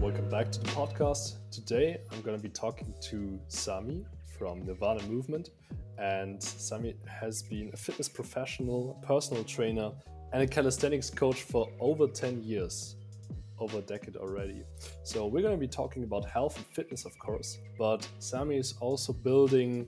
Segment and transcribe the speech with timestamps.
[0.00, 1.34] welcome back to the podcast.
[1.50, 4.02] Today I'm going to be talking to Sami
[4.38, 5.50] from Nirvana Movement.
[5.98, 9.92] And Sami has been a fitness professional, personal trainer,
[10.32, 12.96] and a calisthenics coach for over 10 years,
[13.58, 14.62] over a decade already.
[15.02, 17.58] So we're going to be talking about health and fitness, of course.
[17.78, 19.86] But Sami is also building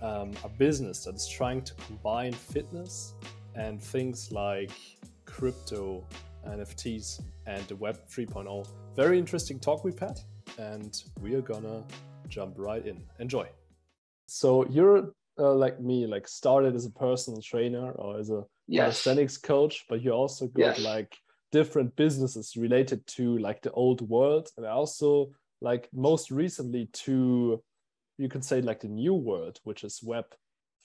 [0.00, 3.12] um, a business that is trying to combine fitness
[3.54, 4.70] and things like
[5.26, 6.02] crypto,
[6.48, 8.66] NFTs, and the Web 3.0.
[8.96, 10.20] Very interesting talk we've had,
[10.56, 11.82] and we are gonna
[12.28, 13.02] jump right in.
[13.18, 13.48] Enjoy.
[14.26, 19.04] So you're uh, like me, like started as a personal trainer or as a yes.
[19.38, 20.80] coach, but you also got yes.
[20.80, 21.16] like
[21.50, 27.60] different businesses related to like the old world, and also like most recently to
[28.16, 30.26] you could say like the new world, which is Web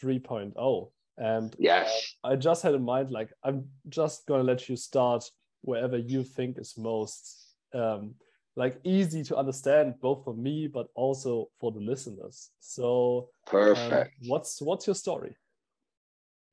[0.03, 0.91] 3.0.
[1.19, 5.29] And yes, I just had in mind like I'm just gonna let you start
[5.61, 8.15] wherever you think is most um,
[8.55, 12.49] like easy to understand both for me but also for the listeners.
[12.59, 14.13] So perfect.
[14.21, 15.35] um, what's what's your story?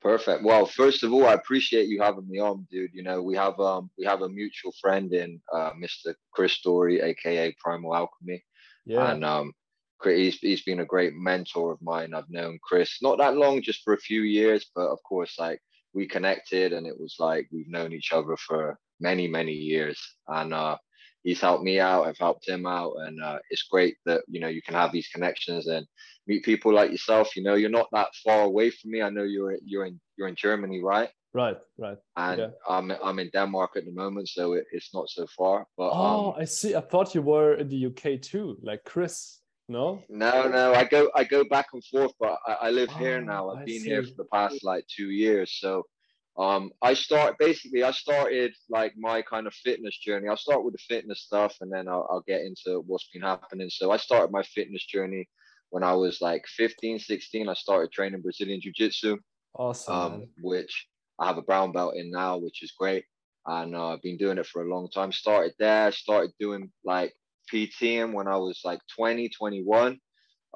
[0.01, 0.45] Perfect.
[0.45, 2.95] Well first of all i appreciate you having me on dude.
[2.95, 7.01] You know we have um we have a mutual friend in uh, mr chris story
[7.01, 8.43] aka primal alchemy.
[8.85, 9.11] Yeah.
[9.11, 9.53] And um
[10.05, 12.15] he's, he's been a great mentor of mine.
[12.15, 15.61] I've known chris not that long just for a few years but of course like
[15.93, 19.99] we connected and it was like we've known each other for many many years.
[20.29, 20.77] And uh
[21.27, 24.53] he's helped me out i've helped him out and uh, it's great that you know
[24.57, 25.85] you can have these connections and
[26.27, 27.37] meet people like yourself.
[27.37, 29.03] You know you're not that far away from me.
[29.03, 31.11] I know you're you're in you're in germany right?
[31.35, 31.99] Right right.
[32.17, 32.49] And yeah.
[32.69, 36.33] i'm i'm in denmark at the moment so it, it's not so far but oh
[36.33, 36.75] um, i see.
[36.75, 40.03] I thought you were in the uk too like chris no?
[40.09, 43.21] No no i go i go back and forth but i, I live oh, here
[43.21, 43.91] now i've I been see.
[43.91, 45.83] here for the past like two years so
[46.39, 50.29] um, I start basically I started like my kind of fitness journey.
[50.29, 53.71] I'll start with the fitness stuff and then I'll, I'll get into what's been happening.
[53.71, 55.29] So I started my fitness journey
[55.71, 57.49] when I was like 15, 16.
[57.49, 59.17] I started training Brazilian Jiu Jitsu.
[59.59, 59.95] Awesome.
[59.95, 60.87] Um, which
[61.19, 63.05] I have a brown belt in now, which is great.
[63.47, 65.13] And uh, I've been doing it for a long time.
[65.13, 67.15] Started there, started doing like
[67.51, 69.99] PTing when I was like 20, 21.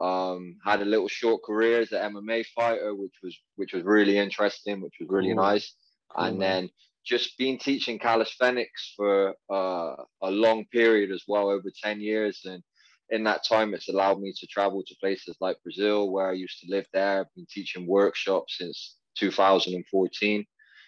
[0.00, 4.18] Um, had a little short career as an MMA fighter, which was which was really
[4.18, 5.74] interesting, which was really nice.
[6.14, 6.62] Cool, and man.
[6.62, 6.70] then
[7.04, 12.42] just been teaching calisthenics for uh, a long period as well, over 10 years.
[12.44, 12.62] And
[13.10, 16.60] in that time, it's allowed me to travel to places like Brazil, where I used
[16.60, 17.20] to live there.
[17.20, 20.44] I've been teaching workshops since 2014.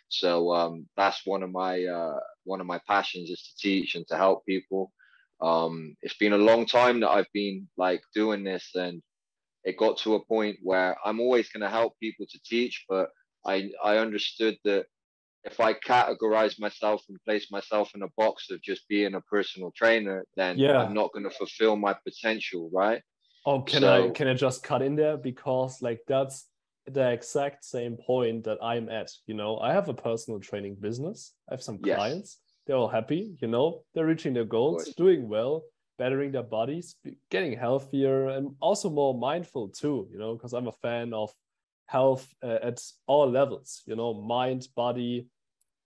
[0.08, 4.06] So um, that's one of my uh, one of my passions is to teach and
[4.08, 4.92] to help people
[5.42, 9.02] um, it's been a long time that I've been like doing this, and
[9.64, 13.10] it got to a point where I'm always going to help people to teach, but
[13.44, 14.86] I I understood that
[15.44, 19.72] if I categorize myself and place myself in a box of just being a personal
[19.76, 20.78] trainer, then yeah.
[20.78, 23.02] I'm not going to fulfill my potential, right?
[23.44, 26.46] Oh, can so, I can I just cut in there because like that's
[26.86, 29.10] the exact same point that I'm at.
[29.26, 31.32] You know, I have a personal training business.
[31.50, 31.96] I have some yes.
[31.96, 35.62] clients, they're all happy, you know, they're reaching their goals, doing well,
[35.98, 36.96] bettering their bodies,
[37.30, 41.32] getting healthier, and also more mindful too, you know, because I'm a fan of
[41.86, 45.26] health uh, at all levels, you know, mind, body,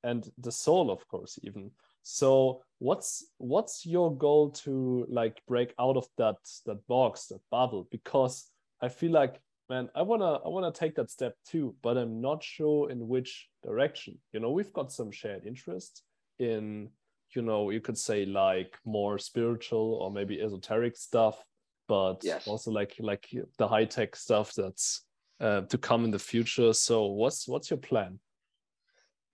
[0.05, 1.71] and the soul, of course, even.
[2.03, 7.89] So what's what's your goal to like break out of that that box, that bubble?
[7.91, 8.49] Because
[8.81, 12.45] I feel like man, I wanna I wanna take that step too, but I'm not
[12.45, 14.19] sure in which direction.
[14.33, 16.03] You know, we've got some shared interests
[16.39, 16.89] in
[17.35, 21.43] you know you could say like more spiritual or maybe esoteric stuff
[21.89, 22.47] but yes.
[22.47, 25.03] also like like the high tech stuff that's
[25.41, 26.73] uh, to come in the future.
[26.73, 28.19] So what's what's your plan?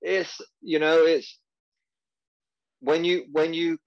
[0.00, 1.38] It's you know it's
[2.80, 3.78] when you when you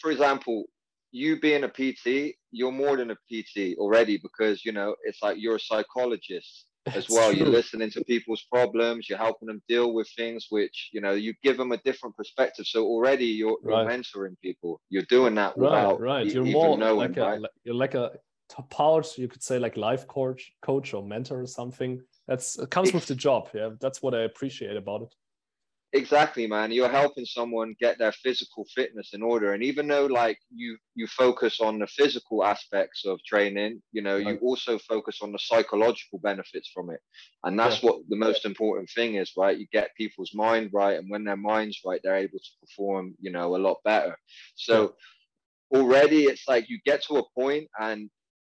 [0.00, 0.64] for example
[1.10, 5.36] you being a pt you're more than a pt already because you know it's like
[5.38, 7.32] you're a psychologist as well.
[7.32, 9.08] You're listening to people's problems.
[9.08, 11.12] You're helping them deal with things which you know.
[11.12, 12.66] You give them a different perspective.
[12.66, 13.82] So already you're, right.
[13.82, 14.80] you're mentoring people.
[14.90, 16.26] You're doing that right, right.
[16.26, 17.40] You're more knowing, like a right?
[17.64, 18.12] you're like a
[18.70, 19.02] power.
[19.16, 22.00] You could say like life coach, coach or mentor or something.
[22.26, 23.48] That's it comes with the job.
[23.54, 25.14] Yeah, that's what I appreciate about it.
[25.94, 26.70] Exactly, man.
[26.70, 29.54] You're helping someone get their physical fitness in order.
[29.54, 34.16] And even though like you you focus on the physical aspects of training, you know,
[34.16, 34.26] right.
[34.26, 37.00] you also focus on the psychological benefits from it.
[37.44, 37.90] And that's yeah.
[37.90, 39.56] what the most important thing is, right?
[39.56, 40.98] You get people's mind right.
[40.98, 44.18] And when their mind's right, they're able to perform, you know, a lot better.
[44.56, 44.94] So
[45.70, 45.80] yeah.
[45.80, 48.10] already it's like you get to a point and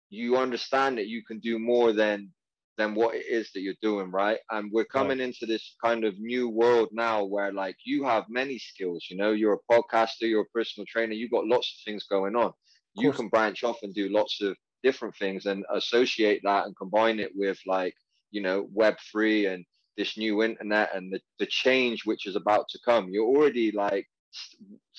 [0.08, 2.31] you understand that you can do more than
[2.76, 4.38] than what it is that you're doing, right?
[4.50, 5.26] And we're coming right.
[5.26, 9.32] into this kind of new world now where like you have many skills, you know,
[9.32, 12.53] you're a podcaster, you're a personal trainer, you've got lots of things going on.
[12.97, 17.19] You can branch off and do lots of different things and associate that and combine
[17.19, 17.94] it with like,
[18.31, 19.65] you know, web three and
[19.97, 23.09] this new internet and the, the change which is about to come.
[23.11, 24.06] You're already like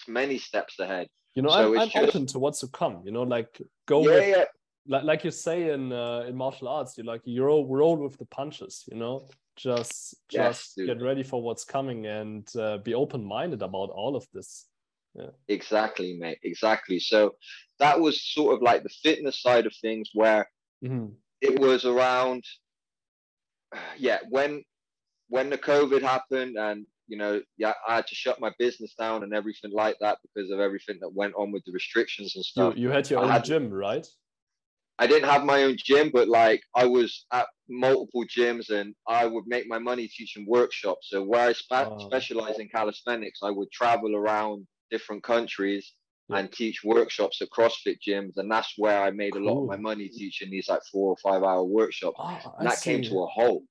[0.08, 1.08] many steps ahead.
[1.36, 2.16] You know, so I'm, I'm just...
[2.16, 3.02] open to what's to come.
[3.06, 4.44] You know, like go yeah, with, yeah.
[4.88, 8.18] Like like you say in uh, in martial arts, you like you roll roll with
[8.18, 8.84] the punches.
[8.92, 13.62] You know, just just yes, get ready for what's coming and uh, be open minded
[13.62, 14.66] about all of this.
[15.16, 15.30] Yeah.
[15.48, 16.40] Exactly, mate.
[16.44, 17.00] Exactly.
[17.00, 17.36] So
[17.80, 20.50] that was sort of like the fitness side of things, where
[20.84, 21.08] mm-hmm.
[21.42, 22.44] it was around.
[23.98, 24.64] Yeah, when
[25.30, 29.24] when the COVID happened and you know, yeah, I had to shut my business down
[29.24, 32.74] and everything like that because of everything that went on with the restrictions and stuff.
[32.76, 34.08] You, you had your I own had, gym, right?
[34.98, 39.26] I didn't have my own gym, but like I was at multiple gyms and I
[39.26, 41.10] would make my money teaching workshops.
[41.10, 42.00] So where I spe- oh.
[42.08, 45.94] specialize in calisthenics, I would travel around different countries
[46.30, 46.38] yeah.
[46.38, 49.78] and teach workshops at CrossFit gyms, and that's where I made a lot of my
[49.78, 52.18] money teaching these like four or five hour workshops.
[52.18, 53.64] Oh, and that came to a halt.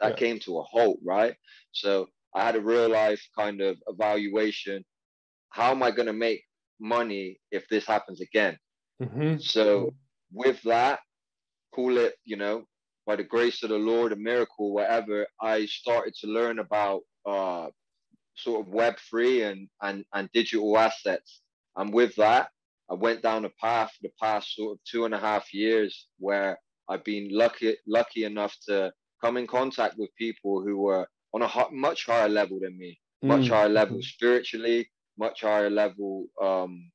[0.00, 0.16] That yeah.
[0.16, 1.34] came to a halt, right?
[1.72, 4.84] So I had a real life kind of evaluation.
[5.50, 6.42] How am I going to make
[6.80, 8.56] money if this happens again?
[9.02, 9.38] Mm-hmm.
[9.40, 9.92] So
[10.32, 11.00] with that,
[11.74, 12.64] call it, you know,
[13.06, 17.68] by the grace of the Lord, a miracle, whatever, I started to learn about uh,
[18.36, 21.40] sort of web three and, and and digital assets.
[21.76, 22.48] And with that,
[22.90, 26.06] I went down a path for the past sort of two and a half years
[26.18, 28.92] where I've been lucky lucky enough to
[29.22, 33.42] come in contact with people who were on a much higher level than me, much
[33.42, 33.50] mm.
[33.50, 34.02] higher level mm.
[34.02, 36.90] spiritually, much higher level um,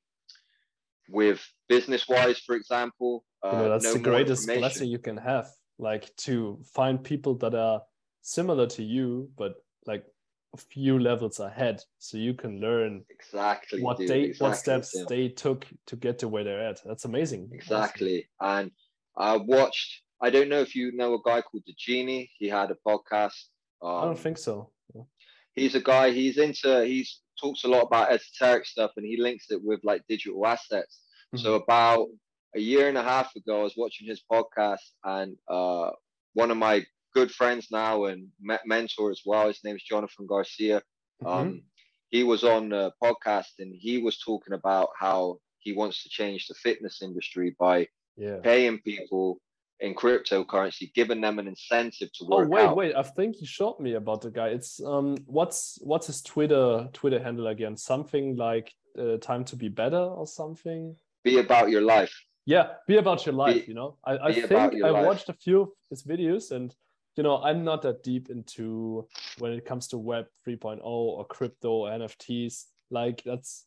[1.09, 3.23] with business wise, for example.
[3.43, 5.47] Uh, you know, that's no the greatest blessing you can have,
[5.77, 7.81] like to find people that are
[8.21, 9.55] similar to you, but
[9.85, 10.05] like
[10.53, 15.05] a few levels ahead, so you can learn exactly what dude, they exactly what steps
[15.07, 16.81] they took to get to where they're at.
[16.85, 17.49] That's amazing.
[17.53, 18.71] Exactly, and
[19.17, 20.01] I watched.
[20.21, 22.31] I don't know if you know a guy called the Genie.
[22.39, 23.33] He had a podcast
[23.81, 24.71] um, I don't think so.
[25.53, 26.11] He's a guy.
[26.11, 26.85] He's into.
[26.85, 31.01] He's talks a lot about esoteric stuff, and he links it with like digital assets.
[31.33, 31.43] Mm-hmm.
[31.43, 32.07] So about
[32.55, 35.91] a year and a half ago, I was watching his podcast, and uh,
[36.33, 38.27] one of my good friends now and
[38.65, 39.47] mentor as well.
[39.47, 40.81] His name is Jonathan Garcia.
[41.23, 41.27] Mm-hmm.
[41.27, 41.61] Um,
[42.09, 46.47] he was on the podcast, and he was talking about how he wants to change
[46.47, 47.87] the fitness industry by
[48.17, 48.37] yeah.
[48.43, 49.39] paying people
[49.79, 52.47] in cryptocurrency, giving them an incentive to oh, work.
[52.47, 52.77] Oh wait, out.
[52.77, 52.95] wait!
[52.95, 54.49] I think you showed me about the guy.
[54.49, 57.75] It's um, what's what's his Twitter Twitter handle again?
[57.75, 60.95] Something like uh, "Time to be better" or something.
[61.23, 62.13] Be about your life.
[62.45, 63.65] Yeah, be about your life.
[63.65, 65.05] Be, you know, I, I think I life.
[65.05, 66.73] watched a few of his videos, and
[67.17, 69.07] you know, I'm not that deep into
[69.39, 72.65] when it comes to Web 3.0 or crypto or NFTs.
[72.91, 73.65] Like that's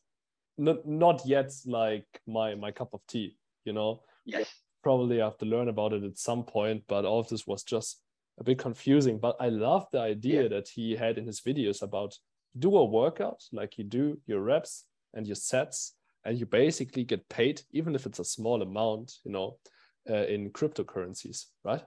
[0.57, 3.37] not not yet like my my cup of tea.
[3.65, 4.03] You know.
[4.25, 4.49] Yes
[4.83, 8.01] probably have to learn about it at some point, but all of this was just
[8.39, 9.19] a bit confusing.
[9.19, 10.49] But I love the idea yeah.
[10.49, 12.17] that he had in his videos about
[12.59, 14.85] do a workout, like you do your reps
[15.15, 15.95] and your sets,
[16.25, 19.59] and you basically get paid, even if it's a small amount, you know,
[20.09, 21.85] uh, in cryptocurrencies, right?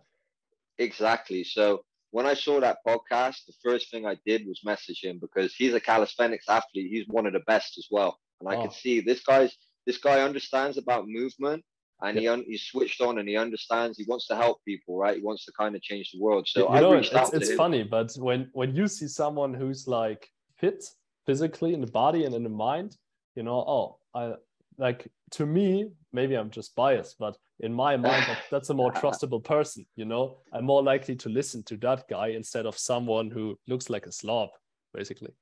[0.77, 1.43] Exactly.
[1.43, 5.53] So when I saw that podcast, the first thing I did was message him because
[5.55, 6.91] he's a calisthenics athlete.
[6.91, 8.63] He's one of the best as well, and I oh.
[8.63, 9.55] could see this guy's
[9.87, 11.63] this guy understands about movement
[12.01, 15.17] and he un- he's switched on and he understands he wants to help people right?
[15.17, 16.47] He wants to kind of change the world.
[16.47, 20.27] So you I know it's, it's funny but when when you see someone who's like
[20.57, 20.83] fit
[21.25, 22.95] physically in the body and in the mind
[23.35, 24.33] you know oh i
[24.77, 29.43] like to me maybe i'm just biased but in my mind that's a more trustable
[29.43, 30.37] person you know?
[30.53, 34.11] I'm more likely to listen to that guy instead of someone who looks like a
[34.11, 34.49] slob
[34.93, 35.33] basically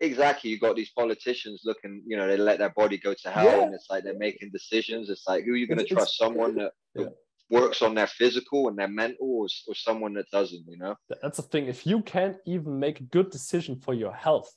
[0.00, 3.44] exactly you got these politicians looking you know they let their body go to hell
[3.44, 3.62] yeah.
[3.62, 6.54] and it's like they're making decisions it's like who are you going to trust someone
[6.54, 7.06] that yeah.
[7.50, 11.36] works on their physical and their mental or, or someone that doesn't you know that's
[11.36, 14.50] the thing if you can't even make a good decision for your health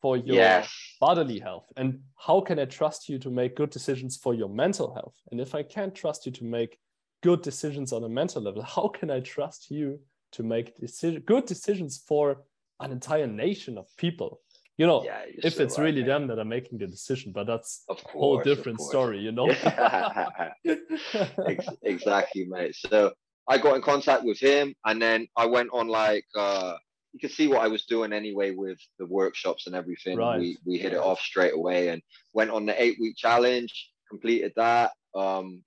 [0.00, 0.72] for your yes.
[1.00, 4.94] bodily health and how can i trust you to make good decisions for your mental
[4.94, 6.78] health and if i can't trust you to make
[7.22, 9.98] good decisions on a mental level how can i trust you
[10.32, 12.44] to make decision, good decisions for
[12.80, 14.40] an entire nation of people
[14.76, 16.08] you know yeah, if so it's right, really man.
[16.08, 19.48] them that are making the decision but that's a whole different story you know
[21.82, 23.12] exactly mate so
[23.48, 26.74] i got in contact with him and then i went on like uh
[27.12, 30.38] you can see what i was doing anyway with the workshops and everything right.
[30.38, 32.02] we, we hit it off straight away and
[32.34, 35.62] went on the eight week challenge completed that um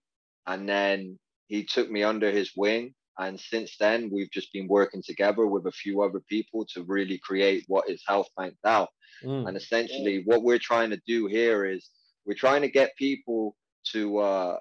[0.45, 5.03] and then he took me under his wing And since then, we've just been working
[5.05, 8.87] together with a few other people to really create what is Health Bank DAO.
[9.23, 9.47] Mm.
[9.47, 11.89] And essentially, what we're trying to do here is
[12.25, 13.55] we're trying to get people
[13.91, 14.57] to uh,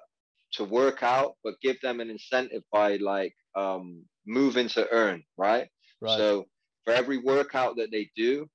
[0.53, 5.69] to work out, but give them an incentive by like um, moving to earn, right?
[6.01, 6.17] right?
[6.17, 6.45] So
[6.83, 8.47] for every workout that they do,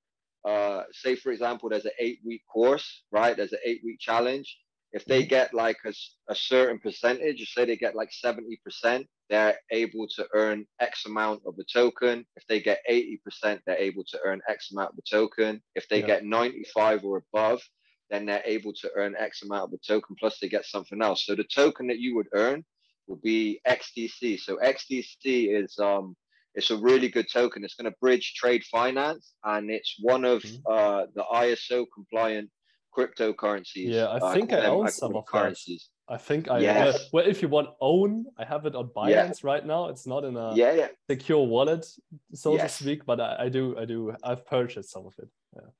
[0.45, 3.37] uh, say for example, there's an eight week course, right?
[3.37, 4.55] There's an eight week challenge.
[4.95, 5.93] If they get like a,
[6.29, 11.57] a certain percentage, say they get like 70%, they're able to earn X amount of
[11.57, 12.25] the token.
[12.37, 13.19] If they get 80%,
[13.67, 15.61] they're able to earn X amount of the token.
[15.75, 16.07] If they yeah.
[16.07, 17.61] get 95 or above,
[18.09, 21.27] then they're able to earn X amount of the token, plus they get something else.
[21.27, 22.65] So the token that you would earn
[23.09, 24.39] would be XDC.
[24.39, 26.15] So XDC is um
[26.55, 27.65] it's a really good token.
[27.65, 30.73] It's going to bridge trade finance, and it's one of mm-hmm.
[30.73, 32.49] uh, the ISO compliant
[32.97, 33.89] cryptocurrencies.
[33.89, 35.89] Yeah, I think I, I own some of currencies.
[36.09, 37.09] I think I yes.
[37.13, 39.51] well, well, if you want own, I have it on Binance yeah.
[39.51, 39.89] right now.
[39.89, 40.89] It's not in a yeah, yeah.
[41.11, 41.87] secure wallet,
[42.35, 42.77] so yes.
[42.77, 45.29] to speak, but I, I, do I do I've purchased some of it.
[45.55, 45.71] Yeah.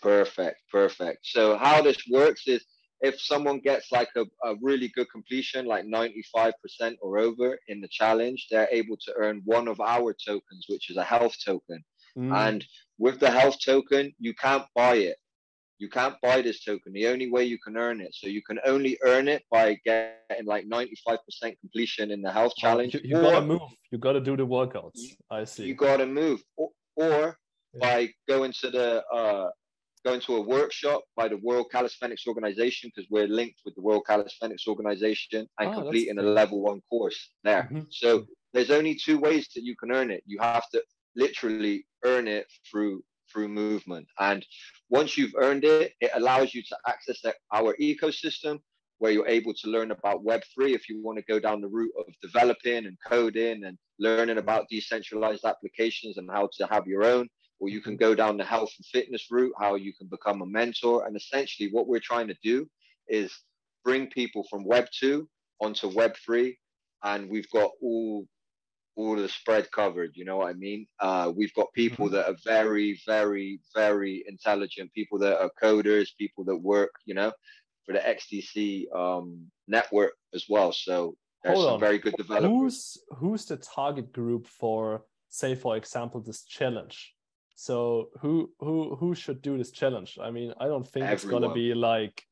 [0.00, 1.20] Perfect, perfect.
[1.22, 2.64] So how this works is
[3.02, 6.52] if someone gets like a, a really good completion, like 95%
[7.00, 10.96] or over in the challenge, they're able to earn one of our tokens, which is
[10.96, 11.82] a health token.
[12.16, 12.48] Mm.
[12.48, 12.66] And
[12.98, 15.16] with the health token, you can't buy it.
[15.82, 16.92] You can't buy this token.
[16.92, 18.14] The only way you can earn it.
[18.14, 21.18] So you can only earn it by getting like 95%
[21.58, 22.94] completion in the health challenge.
[22.94, 23.62] You, you or, gotta move.
[23.90, 25.00] You gotta do the workouts.
[25.28, 25.64] I see.
[25.64, 26.40] You gotta move.
[26.56, 27.36] Or, or
[27.74, 27.80] yeah.
[27.80, 29.50] by going to the uh,
[30.04, 34.04] going to a workshop by the World Calisthenics Organization because we're linked with the World
[34.06, 37.64] Calisthenics Organization and oh, completing a level one course there.
[37.64, 37.90] Mm-hmm.
[37.90, 40.22] So there's only two ways that you can earn it.
[40.26, 40.80] You have to
[41.16, 44.06] literally earn it through through movement.
[44.18, 44.44] And
[44.90, 47.22] once you've earned it, it allows you to access
[47.52, 48.58] our ecosystem
[48.98, 51.92] where you're able to learn about Web3 if you want to go down the route
[51.98, 57.28] of developing and coding and learning about decentralized applications and how to have your own
[57.62, 60.46] or you can go down the health and fitness route, how you can become a
[60.46, 61.06] mentor.
[61.06, 62.68] And essentially, what we're trying to do
[63.06, 63.32] is
[63.84, 65.28] bring people from Web 2
[65.60, 66.58] onto Web 3.
[67.04, 68.26] And we've got all
[68.96, 70.12] all the spread covered.
[70.14, 70.86] You know what I mean?
[71.00, 72.16] Uh, we've got people mm-hmm.
[72.16, 74.92] that are very, very, very intelligent.
[74.92, 76.08] People that are coders.
[76.18, 77.32] People that work, you know,
[77.84, 80.72] for the XDC um, network as well.
[80.72, 81.80] So there's Hold some on.
[81.80, 82.50] very good developers.
[82.50, 87.14] Who's who's the target group for, say, for example, this challenge?
[87.54, 90.18] So who who who should do this challenge?
[90.20, 91.14] I mean, I don't think Everyone.
[91.14, 92.22] it's gonna be like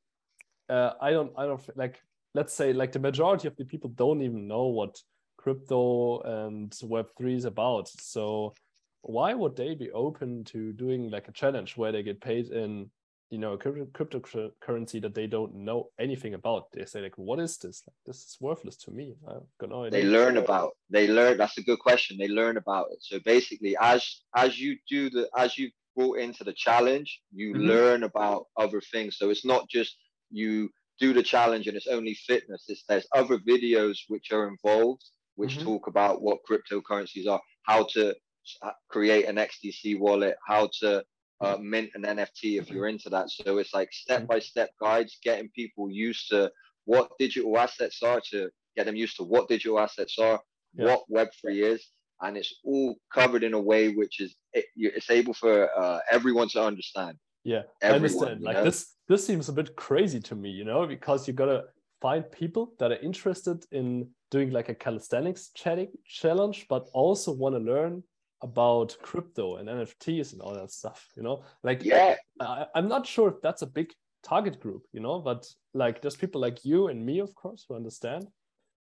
[0.68, 2.00] uh, I don't I don't like
[2.34, 4.96] let's say like the majority of the people don't even know what
[5.42, 7.88] crypto and web 3 is about.
[7.88, 8.54] So
[9.02, 12.90] why would they be open to doing like a challenge where they get paid in
[13.30, 16.70] you know a crypto, cryptocurrency that they don't know anything about?
[16.72, 17.82] They say like what is this?
[17.86, 19.16] Like this is worthless to me.
[19.26, 20.02] I've got no idea.
[20.02, 22.18] They learn about they learn that's a good question.
[22.18, 22.98] They learn about it.
[23.00, 27.62] So basically as as you do the as you go into the challenge you mm-hmm.
[27.62, 29.16] learn about other things.
[29.16, 29.96] So it's not just
[30.30, 32.64] you do the challenge and it's only fitness.
[32.68, 35.04] It's there's other videos which are involved
[35.40, 35.64] which mm-hmm.
[35.64, 38.14] talk about what cryptocurrencies are how to
[38.62, 41.02] uh, create an xdc wallet how to
[41.40, 43.30] uh, mint an NFT if you're into that.
[43.30, 46.50] So it's like step by step guides, getting people used to
[46.84, 50.40] what digital assets are, to get them used to what digital assets are,
[50.74, 50.84] yeah.
[50.86, 51.86] what Web3 is,
[52.20, 56.48] and it's all covered in a way which is it, it's able for uh, everyone
[56.50, 57.16] to understand.
[57.44, 58.42] Yeah, everyone, I understand.
[58.42, 58.64] Like know?
[58.64, 61.64] this, this seems a bit crazy to me, you know, because you gotta
[62.02, 67.58] find people that are interested in doing like a calisthenics challenge, but also want to
[67.58, 68.02] learn
[68.42, 71.42] about crypto and NFTs and all that stuff, you know?
[71.62, 75.46] Like, yeah, I, I'm not sure if that's a big target group, you know, but
[75.74, 78.26] like there's people like you and me, of course, who understand,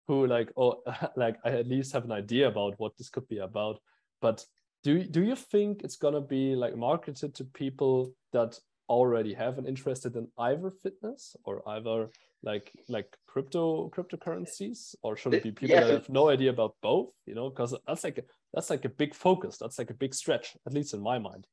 [0.07, 0.81] who like, oh,
[1.15, 3.79] like I at least have an idea about what this could be about.
[4.21, 4.45] But
[4.83, 8.57] do do you think it's gonna be like marketed to people that
[8.89, 12.09] already have an interest in either fitness or either
[12.43, 15.83] like like crypto cryptocurrencies or should it be people yeah.
[15.83, 18.89] that have no idea about both you know because that's like a, that's like a
[18.89, 21.45] big focus that's like a big stretch at least in my mind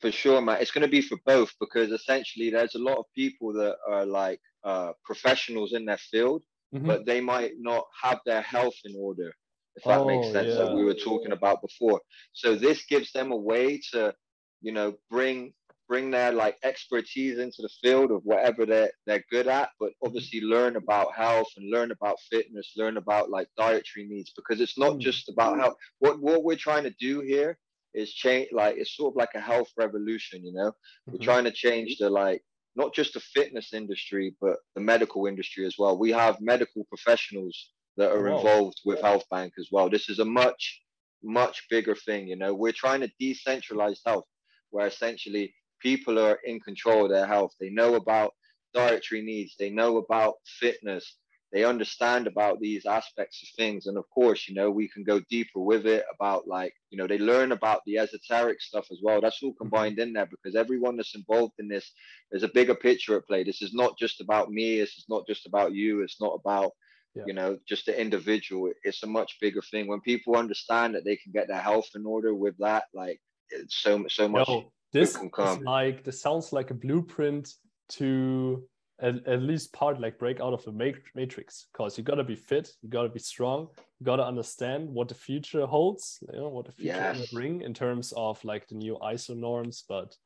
[0.00, 3.04] for sure man it's going to be for both because essentially there's a lot of
[3.14, 6.42] people that are like uh, professionals in their field
[6.74, 6.86] mm-hmm.
[6.86, 9.32] but they might not have their health in order
[9.76, 10.64] if that oh, makes sense yeah.
[10.64, 12.00] that we were talking about before
[12.32, 14.14] so this gives them a way to
[14.62, 15.52] you know bring
[15.88, 20.40] bring their like expertise into the field of whatever they're they're good at, but obviously
[20.40, 24.94] learn about health and learn about fitness, learn about like dietary needs because it's not
[24.94, 25.00] mm.
[25.00, 25.74] just about health.
[25.98, 27.58] What what we're trying to do here
[27.94, 30.70] is change like it's sort of like a health revolution, you know.
[30.70, 31.12] Mm-hmm.
[31.12, 32.42] We're trying to change the like
[32.74, 35.98] not just the fitness industry, but the medical industry as well.
[35.98, 38.36] We have medical professionals that are wow.
[38.36, 40.80] involved with health bank as well this is a much
[41.22, 44.24] much bigger thing you know we're trying to decentralize health
[44.70, 45.52] where essentially
[45.86, 47.52] people are in control of their health.
[47.60, 48.34] They know about
[48.74, 49.54] dietary needs.
[49.56, 51.04] They know about fitness.
[51.52, 53.86] They understand about these aspects of things.
[53.86, 57.06] And of course you know we can go deeper with it about like you know
[57.06, 59.20] they learn about the esoteric stuff as well.
[59.20, 59.64] That's all mm-hmm.
[59.64, 61.86] combined in there because everyone that's involved in this
[62.30, 63.44] there's a bigger picture at play.
[63.44, 64.80] This is not just about me.
[64.80, 66.02] This is not just about you.
[66.02, 66.72] It's not about
[67.14, 67.26] yeah.
[67.28, 68.72] you know just the individual.
[68.82, 69.86] It's a much bigger thing.
[69.86, 73.76] When people understand that they can get their health in order with that like it's
[73.76, 77.54] so so much no, this is like this sounds like a blueprint
[77.88, 78.64] to
[79.00, 80.72] at, at least part like break out of the
[81.14, 81.66] matrix.
[81.72, 83.68] Because you got to be fit you got to be strong
[84.00, 87.18] you got to understand what the future holds you know what the future yes.
[87.18, 90.16] will bring in terms of like the new iso norms but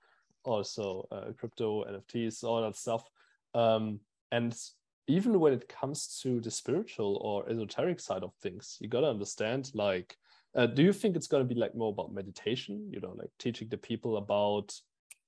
[0.45, 3.05] also uh, crypto nfts all that stuff.
[3.55, 4.01] Um,
[4.31, 4.57] and
[5.09, 9.09] even when it comes to the spiritual or esoteric side of things you got to
[9.09, 10.17] understand like
[10.55, 13.31] uh, do you think it's going to be like more about meditation you know like
[13.39, 14.73] teaching the people about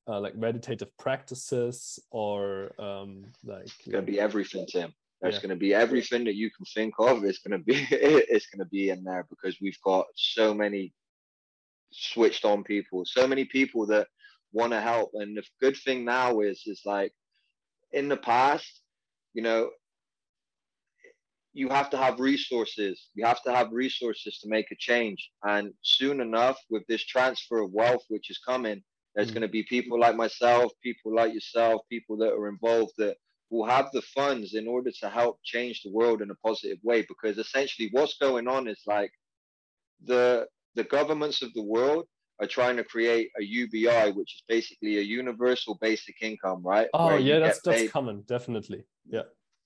[0.09, 4.93] uh, like meditative practices or um, like it's gonna be everything tim.
[5.23, 5.41] There's yeah.
[5.43, 7.25] going to be everything that you can think of.
[7.25, 10.93] It's going to be it's going to be in there because we've got so many
[11.93, 14.09] switched on people so many people that
[14.53, 15.11] want to help.
[15.15, 17.13] And the good thing now is is like
[17.93, 18.81] in the past
[19.35, 19.71] you know
[21.55, 25.73] you have to have resources you have to have resources to make a change and
[25.83, 28.83] soon enough with this transfer of wealth which is coming
[29.15, 29.35] there's mm.
[29.35, 33.17] going to be people like myself, people like yourself, people that are involved that
[33.51, 37.05] will have the funds in order to help change the world in a positive way.
[37.07, 39.13] Because essentially, what's going on is like
[40.05, 42.07] the the governments of the world
[42.41, 46.89] are trying to create a UBI, which is basically a universal basic income, right?
[46.95, 48.85] Oh yeah, that's that's common, definitely.
[49.07, 49.23] Yeah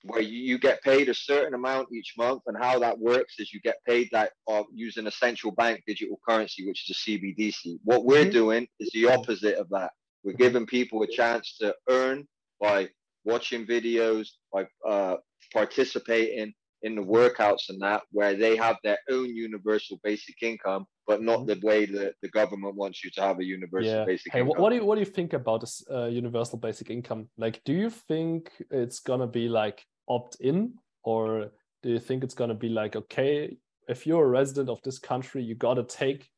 [0.06, 3.60] where you, get paid a certain amount each month and how that works is you
[3.60, 8.04] get paid that uh, using a central bank digital currency which is a cbdc what
[8.04, 8.30] we're mm-hmm.
[8.30, 9.90] doing is the opposite of that
[10.24, 12.26] we're giving people a chance to earn
[12.60, 12.88] by
[13.24, 15.16] watching videos by uh,
[15.52, 21.22] participating in the workouts and that where they have their own universal basic income but
[21.22, 21.60] not mm-hmm.
[21.60, 24.04] the way that the government wants you to have a universal yeah.
[24.04, 24.60] basic hey, income.
[24.60, 27.72] what do you what do you think about this uh, universal basic income like do
[27.72, 31.50] you think it's gonna be like opt in or
[31.82, 33.56] do you think it's going to be like okay
[33.88, 36.28] if you're a resident of this country you got to take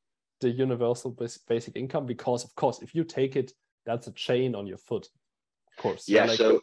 [0.41, 1.17] the universal
[1.49, 2.07] basic income?
[2.07, 3.53] Because of course if you take it
[3.87, 5.09] that's a chain on your foot
[5.71, 6.09] of course.
[6.09, 6.61] Yeah like, so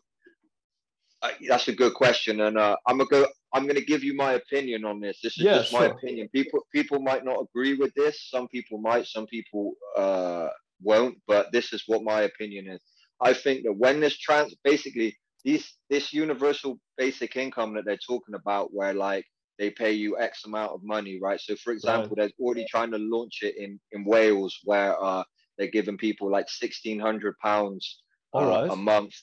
[1.22, 4.34] uh, that's a good question and uh, i'm gonna go i'm gonna give you my
[4.34, 5.20] opinion on this.
[5.24, 6.30] This is yeah, just my opinion.
[6.30, 10.50] People people might not agree with this some people might some people uh,
[10.82, 12.82] won't but this is what my opinion is.
[13.22, 18.36] I think that when this trans basically these this universal basic income that they're talking
[18.36, 19.26] about where like
[19.58, 22.28] they pay you x amount of money right so for example right.
[22.28, 25.24] they're already trying to launch it in in wales where uh
[25.58, 28.02] they're giving people like 1600 pounds
[28.36, 28.72] uh, right.
[28.72, 29.14] a month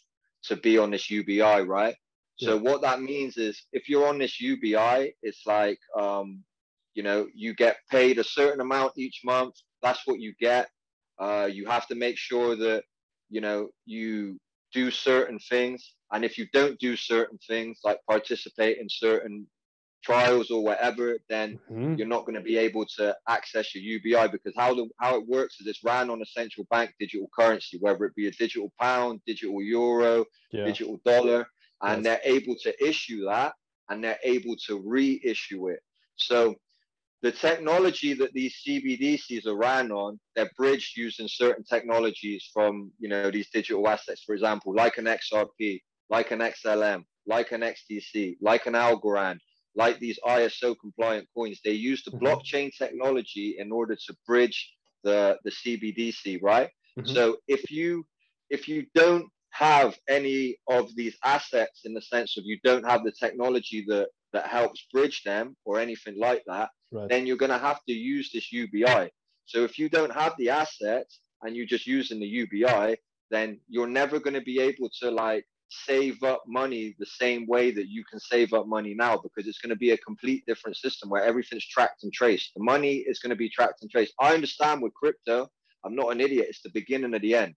[0.45, 1.97] to be on this ubi right
[2.39, 2.49] yeah.
[2.49, 6.43] so what that means is if you're on this ubi it's like um
[6.95, 10.69] you know you get paid a certain amount each month that's what you get
[11.21, 12.85] uh you have to make sure that
[13.29, 14.39] you know you
[14.73, 19.47] do certain things and if you don't do certain things like participate in certain
[20.03, 21.95] trials or whatever, then mm-hmm.
[21.95, 25.27] you're not going to be able to access your UBI because how the how it
[25.27, 28.73] works is it's ran on a central bank digital currency, whether it be a digital
[28.81, 30.65] pound, digital euro, yeah.
[30.65, 31.47] digital dollar,
[31.83, 32.21] and yes.
[32.23, 33.53] they're able to issue that
[33.89, 35.81] and they're able to reissue it.
[36.17, 36.57] So
[37.23, 43.09] the technology that these CBDCs are ran on, they're bridged using certain technologies from you
[43.09, 45.81] know these digital assets, for example, like an XRP,
[46.13, 49.39] like an XLM, like an XDC, like an Algorand,
[49.75, 51.61] like these ISO compliant coins.
[51.65, 52.27] They use the mm-hmm.
[52.27, 54.59] blockchain technology in order to bridge
[55.05, 56.69] the, the CBDC, right?
[56.99, 57.15] Mm-hmm.
[57.15, 58.05] So if you
[58.51, 63.03] if you don't have any of these assets in the sense of you don't have
[63.05, 67.09] the technology that that helps bridge them or anything like that, right.
[67.09, 69.11] then you're going to have to use this UBI.
[69.47, 72.97] So if you don't have the assets and you're just using the UBI,
[73.31, 75.45] then you're never going to be able to like
[75.87, 79.59] save up money the same way that you can save up money now because it's
[79.59, 82.53] going to be a complete different system where everything's tracked and traced.
[82.57, 84.15] The money is going to be tracked and traced.
[84.21, 85.49] I understand with crypto,
[85.85, 86.47] I'm not an idiot.
[86.49, 87.55] It's the beginning of the end.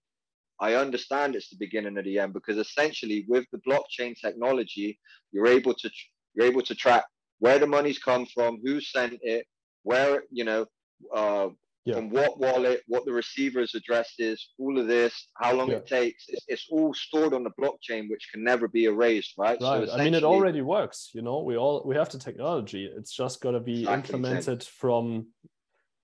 [0.60, 4.99] I understand it's the beginning of the end because essentially with the blockchain technology,
[5.32, 5.89] you're able to
[6.34, 7.06] you're able to track
[7.39, 9.45] where the money's come from, who sent it,
[9.84, 10.65] where you know
[11.13, 11.49] uh,
[11.86, 11.95] yeah.
[11.95, 15.78] from what wallet, what the receiver's address is, all of this, how long yeah.
[15.78, 16.26] it takes.
[16.28, 19.58] It's, it's, all stored on the blockchain, which can never be erased, right?
[19.62, 19.88] Right.
[19.88, 21.12] So I mean, it already works.
[21.13, 22.86] You know, we all we have the technology.
[22.86, 25.28] It's just got to be exactly implemented from,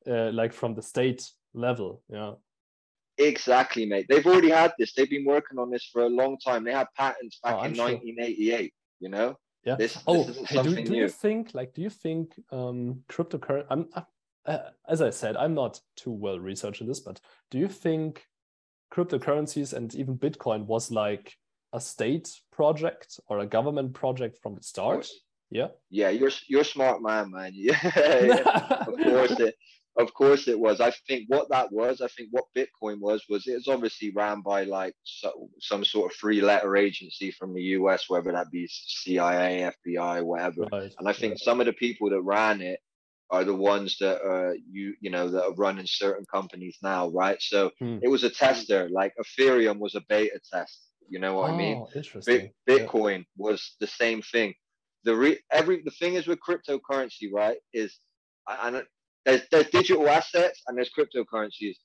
[0.08, 2.04] uh, like from the state level.
[2.10, 2.34] Yeah.
[3.17, 4.06] Exactly, mate.
[4.08, 4.94] They've already had this.
[4.94, 6.63] They've been working on this for a long time.
[6.63, 7.86] They had patents back oh, in sure.
[7.86, 8.74] 1988.
[9.00, 9.36] You know.
[9.65, 9.76] Yeah.
[9.76, 13.65] This, oh, this hey, do, do you think like do you think um cryptocurrency?
[13.70, 13.88] I'm,
[14.45, 18.25] uh, as I said, I'm not too well researched in this, but do you think
[18.93, 21.36] cryptocurrencies and even Bitcoin was like
[21.73, 25.08] a state project or a government project from the start?
[25.49, 25.67] Yeah.
[25.89, 27.51] Yeah, you're you're smart man, man.
[27.56, 29.56] Yeah, of course it.
[29.97, 30.80] Of course it was.
[30.80, 34.39] I think what that was, I think what Bitcoin was, was it was obviously ran
[34.41, 38.69] by like so, some sort of free letter agency from the US, whether that be
[38.71, 40.65] CIA, FBI, whatever.
[40.71, 40.93] Right.
[40.97, 42.80] And I think some of the people that ran it
[43.32, 47.41] are the ones that are you you know that are running certain companies now, right?
[47.41, 48.00] So hmm.
[48.04, 48.89] it was a tester.
[48.91, 50.88] Like Ethereum was a beta test.
[51.10, 51.78] You know what oh, I mean?
[51.78, 52.52] Oh, interesting.
[52.70, 53.24] Bitcoin yeah.
[53.38, 54.54] was the same thing.
[55.04, 57.58] The re- every the thing is with cryptocurrency, right?
[57.74, 57.98] Is
[58.48, 58.84] I and
[59.26, 61.76] there's there's digital assets and there's cryptocurrencies.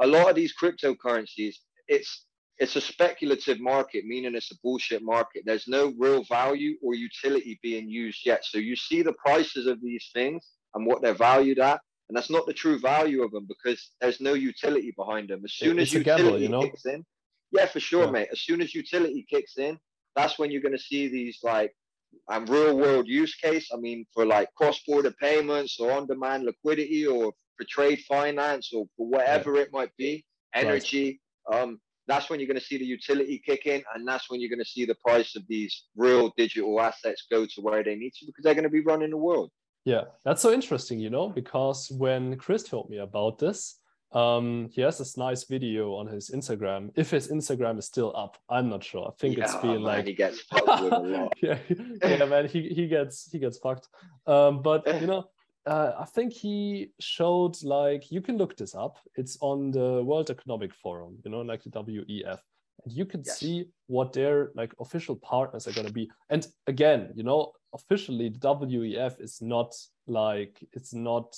[0.00, 1.54] A lot of these cryptocurrencies,
[1.88, 2.26] it's
[2.58, 5.42] it's a speculative market, meaning it's a bullshit market.
[5.46, 8.44] There's no real value or utility being used yet.
[8.44, 11.80] So you see the prices of these things and what they're valued at.
[12.08, 15.40] And that's not the true value of them because there's no utility behind them.
[15.44, 16.62] As soon it's as utility gamble, you know?
[16.62, 17.04] kicks in,
[17.50, 18.10] yeah, for sure, yeah.
[18.12, 18.28] mate.
[18.30, 19.76] As soon as utility kicks in,
[20.14, 21.74] that's when you're going to see these like
[22.30, 23.70] um, real world use case.
[23.74, 28.70] I mean, for like cross border payments or on demand liquidity or for trade finance
[28.72, 29.62] or for whatever yeah.
[29.62, 31.20] it might be, energy.
[31.50, 31.62] Right.
[31.62, 34.50] Um, that's when you're going to see the utility kick in, and that's when you're
[34.50, 38.12] going to see the price of these real digital assets go to where they need
[38.18, 39.50] to because they're going to be running the world.
[39.86, 43.78] Yeah, that's so interesting, you know, because when Chris told me about this,
[44.10, 46.90] um, he has this nice video on his Instagram.
[46.96, 49.06] If his Instagram is still up, I'm not sure.
[49.06, 51.34] I think yeah, it's been man, like he gets fucked with a lot.
[51.40, 51.58] yeah,
[52.02, 53.88] yeah, man, he he gets he gets fucked.
[54.26, 55.26] Um, but you know,
[55.66, 58.98] uh, I think he showed like you can look this up.
[59.14, 62.40] It's on the World Economic Forum, you know, like the WEF,
[62.84, 63.38] and you can yes.
[63.38, 66.10] see what their like official partners are going to be.
[66.30, 69.74] And again, you know, officially the WEF is not
[70.06, 71.36] like it's not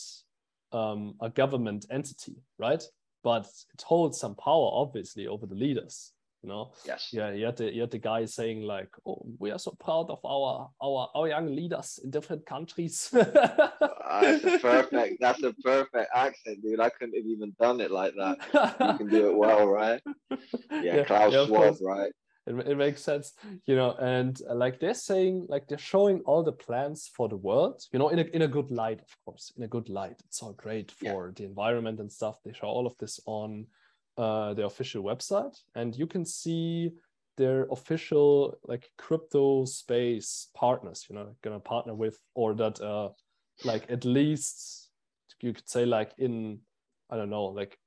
[0.73, 2.83] um, a government entity, right?
[3.25, 6.13] But it holds some power, obviously, over the leaders.
[6.49, 7.31] You know, yes, yeah.
[7.31, 10.19] You had the you had the guy saying like, "Oh, we are so proud of
[10.25, 15.21] our our our young leaders in different countries." that's a perfect.
[15.21, 16.81] That's a perfect accent, dude.
[16.81, 18.39] I couldn't have even done it like that.
[18.81, 20.01] You can do it well, right?
[20.71, 22.13] Yeah, yeah Klaus yeah, Schwab, right?
[22.47, 23.35] it, it makes sense
[23.67, 27.37] you know and uh, like they're saying like they're showing all the plans for the
[27.37, 30.17] world you know in a, in a good light of course in a good light
[30.27, 31.33] it's all great for yeah.
[31.37, 33.67] the environment and stuff they show all of this on
[34.19, 36.93] uh, their official website and you can see
[37.37, 43.09] their official like crypto space partners you know gonna partner with or that uh
[43.65, 44.91] like at least
[45.41, 46.59] you could say like in
[47.11, 47.79] i don't know like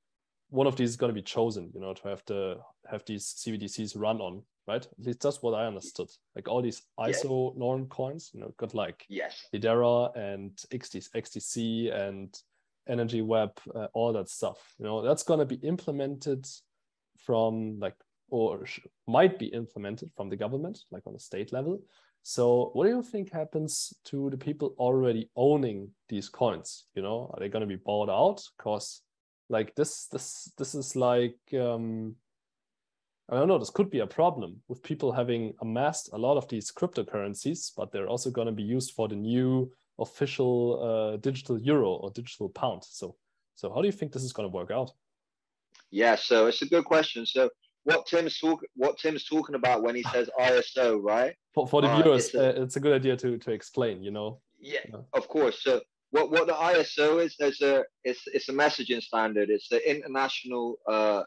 [0.49, 2.55] one of these is going to be chosen you know to have to
[2.89, 4.85] have these cbdc's run on right?
[4.85, 6.09] At least that's what I understood.
[6.35, 7.59] Like all these ISO yeah.
[7.59, 12.33] norm coins, you know, got like yes, Hedera and XD, XDC and
[12.91, 14.57] Energy Web, uh, all that stuff.
[14.77, 16.45] You know, that's gonna be implemented
[17.17, 17.95] from like
[18.29, 18.65] or
[19.07, 21.81] might be implemented from the government, like on a state level.
[22.23, 26.85] So, what do you think happens to the people already owning these coins?
[26.95, 28.43] You know, are they going to be bought out?
[28.57, 29.01] Because,
[29.49, 32.15] like this, this, this is like um,
[33.31, 36.49] I don't know, this could be a problem with people having amassed a lot of
[36.49, 39.71] these cryptocurrencies, but they're also going to be used for the new
[40.01, 42.83] official uh, digital euro or digital pound.
[42.83, 43.15] So,
[43.55, 44.91] so how do you think this is going to work out?
[45.91, 47.25] Yeah, so it's a good question.
[47.25, 47.49] So,
[47.83, 51.35] what Tim's talk, what Tim's talking about when he says ISO, right?
[51.53, 54.03] For, for the uh, viewers, it's a, uh, it's a, good idea to to explain.
[54.03, 54.41] You know.
[54.59, 55.63] Yeah, yeah, of course.
[55.63, 57.35] So, what what the ISO is?
[57.37, 59.49] There's a it's it's a messaging standard.
[59.49, 61.23] It's the international uh,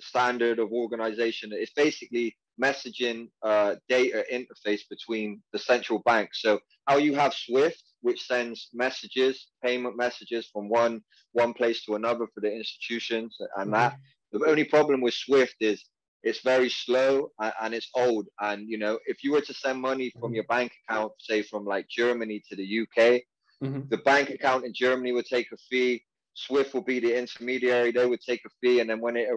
[0.00, 1.50] standard of organization.
[1.52, 6.42] It's basically messaging uh, data interface between the central banks.
[6.42, 11.94] So how you have Swift, which sends messages, payment messages from one one place to
[11.94, 13.72] another for the institutions, and mm-hmm.
[13.72, 13.96] that
[14.32, 15.84] the only problem with Swift is
[16.22, 18.26] it's very slow and, it's old.
[18.40, 20.34] And you know, if you were to send money from mm-hmm.
[20.34, 23.22] your bank account, say from like Germany to the UK,
[23.62, 23.88] mm-hmm.
[23.88, 26.04] the bank account in Germany would take a fee.
[26.34, 27.90] Swift will be the intermediary.
[27.90, 29.28] They would take a fee, and then when it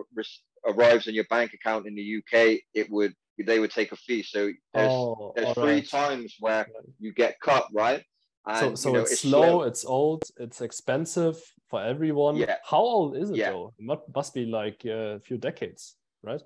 [0.66, 3.14] arrives in your bank account in the UK, it would
[3.46, 4.24] they would take a fee.
[4.24, 5.90] So there's oh, there's three right.
[5.90, 6.68] times where
[7.00, 8.04] you get cut, right?
[8.46, 11.38] And, so so you know, it's, it's slow, slow, it's old, it's expensive
[11.70, 12.36] for everyone.
[12.36, 12.58] Yeah.
[12.64, 13.52] How old is it Yeah.
[13.52, 13.74] though?
[13.80, 16.42] It must be like uh, a few decades, right?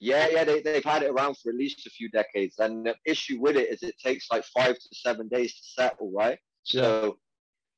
[0.00, 2.58] Yeah, yeah, they, they've had it around for at least a few decades.
[2.58, 6.10] And the issue with it is it takes like five to seven days to settle,
[6.12, 6.38] right?
[6.64, 7.18] So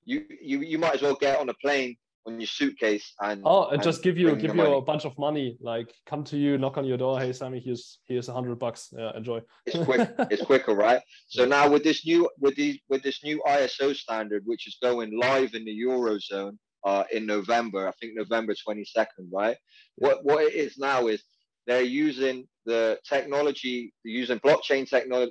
[0.04, 1.96] you, you you might as well get on a plane
[2.28, 4.76] on your suitcase and Oh, and just give you give you money.
[4.76, 7.18] a bunch of money, like come to you, knock on your door.
[7.18, 8.88] Hey, Sami, here's here's a hundred bucks.
[8.96, 9.40] Yeah, enjoy.
[9.66, 13.42] it's quick it's quicker right so now with this new with these with this new
[13.48, 18.52] iso standard which is going live in the eurozone uh in november i think november
[18.54, 19.56] 22nd right
[19.96, 21.20] what what it is now is
[21.66, 22.36] they're using
[22.66, 25.30] the technology they're using blockchain techno-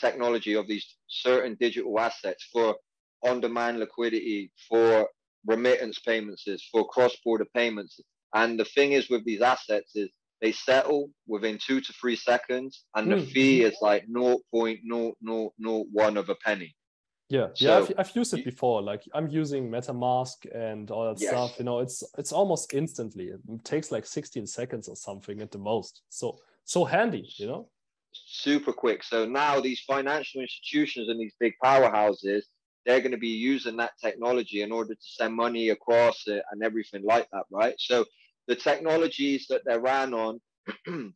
[0.00, 2.68] technology of these certain digital assets for
[3.28, 5.08] on-demand liquidity for
[5.46, 7.98] remittance payments is for cross-border payments
[8.34, 10.10] and the thing is with these assets is
[10.42, 13.32] they settle within two to three seconds, and the Mm.
[13.32, 16.76] fee is like 0.0001 of a penny.
[17.28, 18.82] Yeah, yeah, I've, I've used it before.
[18.82, 21.30] Like I'm using MetaMask and all that Yes.
[21.30, 21.58] stuff.
[21.58, 23.28] You know, it's it's almost instantly.
[23.28, 26.02] It takes like 16 seconds or something at the most.
[26.08, 27.70] So so handy, you know.
[28.12, 29.02] Super quick.
[29.02, 32.42] So now these financial institutions and these big powerhouses,
[32.86, 36.62] they're going to be using that technology in order to send money across it and
[36.62, 37.74] everything like that, right?
[37.78, 38.04] So
[38.46, 40.40] the technologies that they ran on,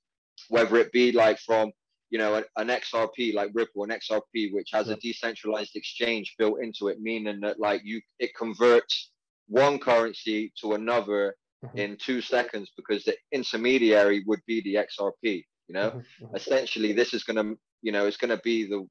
[0.49, 1.71] whether it be like from
[2.11, 6.89] you know an, XRP like Ripple, an XRP which has a decentralized exchange built into
[6.89, 9.13] it, meaning that like you it converts
[9.49, 11.79] one currency to another Mhm.
[11.79, 15.45] in two seconds because the intermediary would be the XRP.
[15.69, 16.37] You know, Mhm, mhm.
[16.37, 18.89] essentially this is going to you know it's going to be the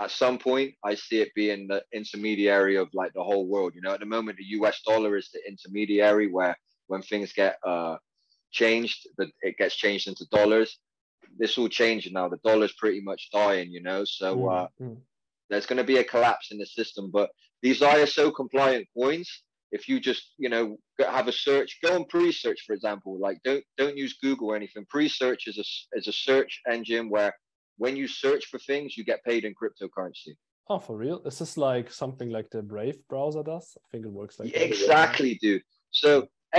[0.00, 3.74] at some point i see it being the intermediary of like the whole world.
[3.74, 6.56] You know at the moment the us dollar is the intermediary where
[6.88, 7.96] when things get uh
[8.50, 10.78] changed that it gets changed into dollars.
[11.38, 12.28] This all changing now.
[12.28, 14.04] The dollar's pretty much dying you know?
[14.04, 14.96] So uh Mm, mm.
[15.50, 17.30] there's going to be a collapse in the system but
[17.62, 19.30] these iso compliant coins.
[19.72, 23.18] If you just you know have a search go and Presearch for example.
[23.20, 24.86] Like don't don't use google or anything.
[24.94, 25.66] Presearch is a
[25.98, 27.32] is a search engine where
[27.82, 30.34] when you search for things you get paid in cryptocurrency
[30.72, 31.20] Oh, for real?
[31.24, 33.66] Is this like something like the Brave browser does?
[33.82, 34.62] I think it works like that.
[34.68, 35.62] exactly dude
[36.02, 36.10] so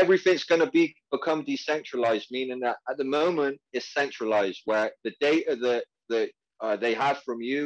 [0.01, 5.13] everything's going to be become decentralized meaning that at the moment it's centralized where the
[5.29, 6.27] data that that
[6.63, 7.61] uh, they have from you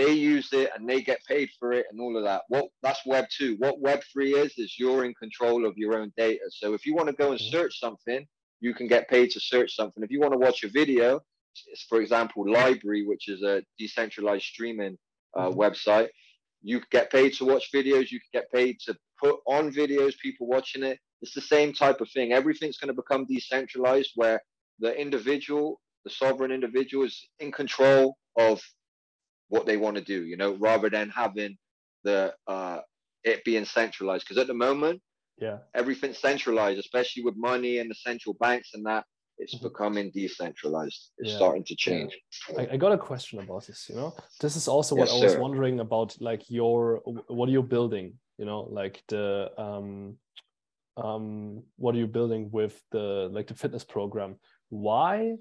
[0.00, 3.02] they use it and they get paid for it and all of that what that's
[3.14, 6.66] web 2 what web 3 is is you're in control of your own data so
[6.78, 7.50] if you want to go and Mhm.
[7.54, 8.20] search something
[8.66, 11.08] you can get paid to search something if you want to watch a video
[11.88, 14.96] for example LBRY which is a decentralized streaming
[15.36, 15.56] uh, Mhm.
[15.56, 16.08] website.
[16.62, 18.10] You get paid to watch videos.
[18.10, 20.98] You get paid to put on videos people watching it.
[21.22, 22.32] It's the same type of thing.
[22.32, 24.40] Everything's going to become decentralized where
[24.78, 28.60] the individual the sovereign individual is in control of
[29.48, 31.56] what they want to do you know rather than having
[32.04, 32.80] the uh
[33.24, 34.24] it being centralized.
[34.26, 35.00] Because at the moment
[35.38, 35.58] Yeah.
[35.74, 39.04] everything's centralized especially with money and the central banks and that
[39.40, 39.62] it's Mhm.
[39.62, 41.12] becoming decentralized.
[41.18, 41.36] It's Yeah.
[41.36, 42.12] starting to change.
[42.56, 44.14] I, I got a question about this you know?
[44.40, 45.40] This is also what Yes, i was sir.
[45.40, 48.60] wondering about like your what are you building you know?
[48.80, 50.18] Like the um
[50.96, 54.36] um what are you building with the like the fitness program?
[54.68, 55.36] Why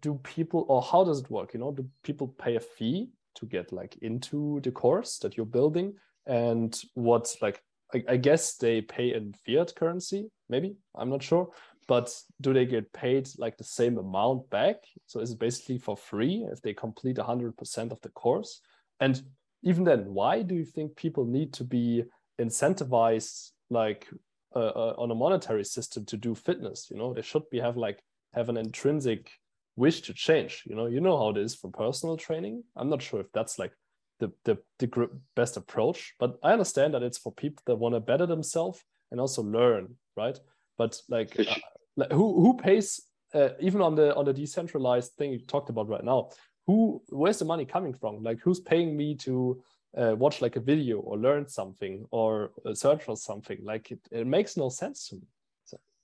[0.00, 1.72] do people or how does it work you know?
[1.72, 5.94] Do people pay a fee to get like into the course that you're building?
[6.26, 7.62] And what's like
[7.94, 10.76] I, I guess they pay in fiat currency maybe?
[10.94, 11.50] I'm not sure
[11.86, 14.76] but do they get paid like the same amount back?
[15.06, 18.60] So is it basically for free if they complete 100% of the course?
[19.00, 19.22] And
[19.62, 22.04] even then why do you think people need to be
[22.40, 24.08] incentivized like
[24.54, 26.88] uh, uh, on a monetary system to do fitness?
[26.90, 28.02] You know they should be have like
[28.34, 29.30] have an intrinsic
[29.76, 30.62] wish to change.
[30.66, 32.64] You know you know how it is for personal training.
[32.76, 33.72] I'm not sure if that's like
[34.20, 38.00] the the, the best approach but i understand that it's for people that want to
[38.00, 40.38] better themselves and also learn right
[40.78, 41.54] but like uh,
[41.96, 43.00] like who who pays
[43.34, 46.30] uh, even on the on the decentralized thing you talked about right now
[46.66, 48.22] who where's the money coming from?
[48.22, 49.62] Like who's paying me to
[49.96, 53.58] uh, watch like a video or learn something or uh, search for something?
[53.62, 55.28] Like it, it makes no sense to me.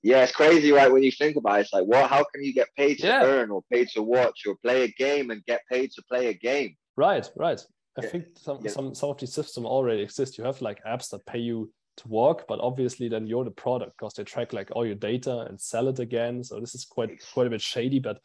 [0.03, 1.63] Yeah it's crazy right when you think about it.
[1.63, 3.25] It's like well how can you get paid to Yeah.
[3.25, 6.35] earn or paid to watch or play a game and get paid to play a
[6.35, 6.77] game?
[6.97, 7.61] Right right.
[7.99, 8.71] I Yeah, think some, yeah.
[8.71, 10.39] some some of these systems already exist.
[10.39, 13.93] You have like apps that pay you to walk but obviously then you're the product
[13.99, 17.11] because they track like all your data and sell it again so this is quite
[17.33, 18.17] quite a bit shady but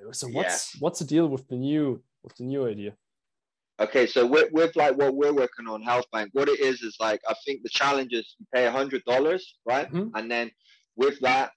[0.00, 2.92] uh, so what's what's the deal with the new with the new idea
[3.78, 6.96] Okay, so with, with like what we're working on, Health Bank, what it is is
[6.98, 9.92] like I think the challenge is you pay a hundred dollars, right?
[9.92, 10.12] Mhm.
[10.14, 10.50] And then
[10.96, 11.52] with that,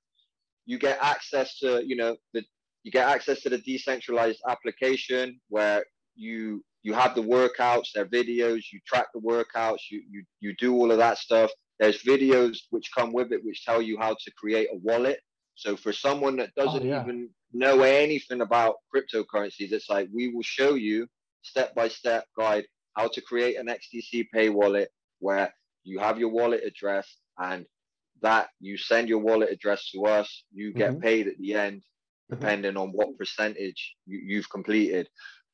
[0.65, 2.43] you get access to you know the
[2.83, 8.63] you get access to the decentralized application where you you have the workouts, their videos,
[8.71, 11.51] you track the workouts, you you you do all of that stuff.
[11.79, 15.19] There's videos which come with it which tell you how to create a wallet.
[15.55, 17.03] So for someone that doesn't oh, yeah.
[17.03, 21.07] even know anything about cryptocurrencies, it's like we will show you
[21.41, 24.89] step by step guide how to create an XDC Pay wallet
[25.19, 27.65] where you have your wallet address and
[28.21, 31.01] that you send your wallet address to us, you get mm-hmm.
[31.01, 32.35] paid at the end, mm-hmm.
[32.35, 32.81] depending mm-hmm.
[32.81, 35.07] on what percentage you, you've completed.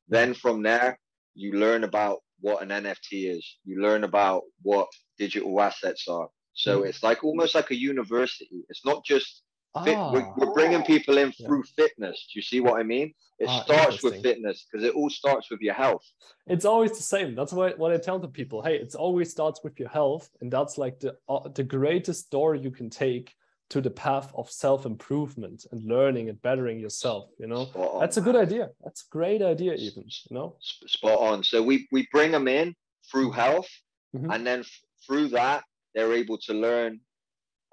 [0.07, 0.99] Then from there,
[1.36, 3.58] you learn about what an NFT is.
[3.65, 6.30] You learn about what digital assets are.
[6.54, 6.88] So mm.
[6.88, 8.63] it's like almost like a university.
[8.69, 9.43] It's not just
[9.84, 10.12] fit, ah.
[10.12, 11.86] we're, we're, bringing people in through yeah.
[11.86, 12.28] fitness.
[12.32, 13.13] Do you see what I mean?
[13.39, 16.04] It ah, starts with fitness because it all starts with your health.
[16.48, 17.36] It's always the same.
[17.36, 18.62] That's what, what I tell the people.
[18.62, 22.56] Hey, it always starts with your health, and that's like the uh, the greatest door
[22.56, 23.34] you can take
[23.69, 27.30] to the path of self improvement and learning and bettering yourself.
[27.39, 28.69] You know, that's a good idea.
[28.84, 30.04] That's a great idea, even.
[30.30, 31.43] You know, spot on.
[31.43, 32.75] So we we bring them in
[33.12, 33.69] through health,
[34.15, 34.32] mm-hmm.
[34.32, 35.63] and then f- through that
[35.95, 36.99] they're able to learn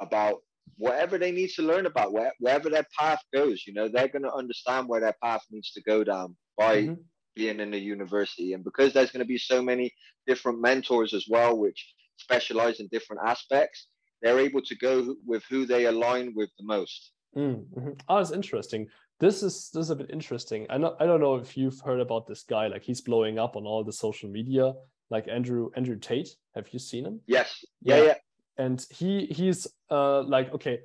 [0.00, 0.42] about
[0.78, 4.22] whatever they need to learn about where, wherever their path goes you know they're going
[4.22, 6.94] to understand where their path needs to go down by mm-hmm.
[7.34, 9.92] being in the university and because there's going to be so many
[10.26, 13.88] different mentors as well which specialize in different aspects
[14.22, 17.12] they're able to go with who they align with the most.
[17.36, 17.90] Mm-hmm.
[18.08, 18.88] oh it's interesting.
[19.18, 20.66] This is this is a bit interesting.
[20.68, 23.56] I know i don't know if you've heard about this guy like he's blowing up
[23.56, 24.74] on all the social media
[25.10, 26.30] like andrew andrew tate.
[26.54, 27.20] Have you seen him?
[27.26, 27.64] Yes.
[27.80, 27.96] Yeah.
[27.96, 28.14] Yeah, yeah.
[28.58, 30.80] And he he's uh, like okay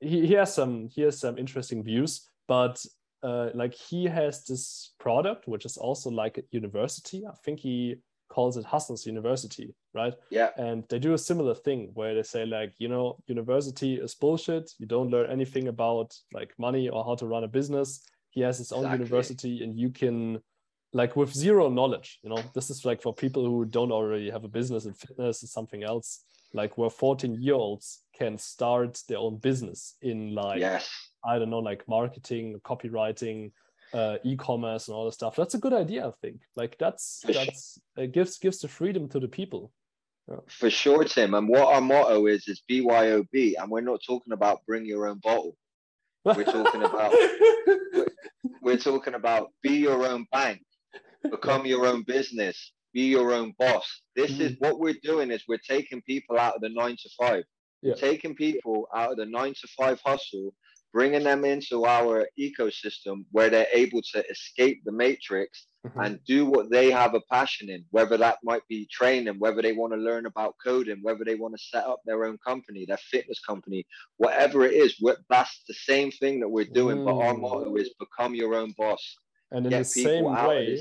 [0.00, 2.84] he, he has some he has some interesting views but
[3.22, 7.24] uh, like he has this product which is also like a university.
[7.26, 7.96] I think he
[8.28, 12.44] calls it Hustler's University right yeah and they do a similar thing where they say
[12.44, 17.14] like you know university is bullshit you don't learn anything about like money or how
[17.14, 18.98] to run a business he has his own exactly.
[18.98, 20.40] university and you can
[20.92, 24.44] like with zero knowledge you know this is like for people who don't already have
[24.44, 29.18] a business in fitness or something else like where 14 year olds can start their
[29.18, 30.88] own business in like yes.
[31.24, 33.50] i don't know like marketing copywriting
[33.94, 37.32] uh, e-commerce and all this stuff that's a good idea i think like that's For
[37.32, 38.04] that's sure.
[38.04, 39.72] it gives gives the freedom to the people
[40.28, 40.36] yeah.
[40.48, 41.34] For sure, Tim.
[41.34, 45.18] And what our motto is is BYOB, and we're not talking about bring your own
[45.22, 45.56] bottle.
[46.24, 47.12] We're talking about
[47.92, 48.06] we're,
[48.62, 50.62] we're talking about be your own bank,
[51.22, 54.00] become your own business, be your own boss.
[54.16, 54.42] This mm-hmm.
[54.42, 57.44] is what we're doing is we're taking people out of the nine to five.
[57.82, 57.92] Yeah.
[57.92, 60.54] We're taking people out of the nine to five hustle,
[60.94, 66.00] bringing them into our ecosystem where they're able to escape the matrix mm-hmm.
[66.00, 69.72] and do what they have a passion in, whether that might be training, whether they
[69.72, 72.96] want to learn about coding, whether they want to set up their own company, their
[73.10, 73.84] fitness company,
[74.18, 74.96] whatever it is,
[75.28, 76.98] that's the same thing that we're doing.
[76.98, 77.06] Mm.
[77.06, 77.40] But our mm.
[77.40, 79.16] motto is become your own boss
[79.50, 80.80] and in the same way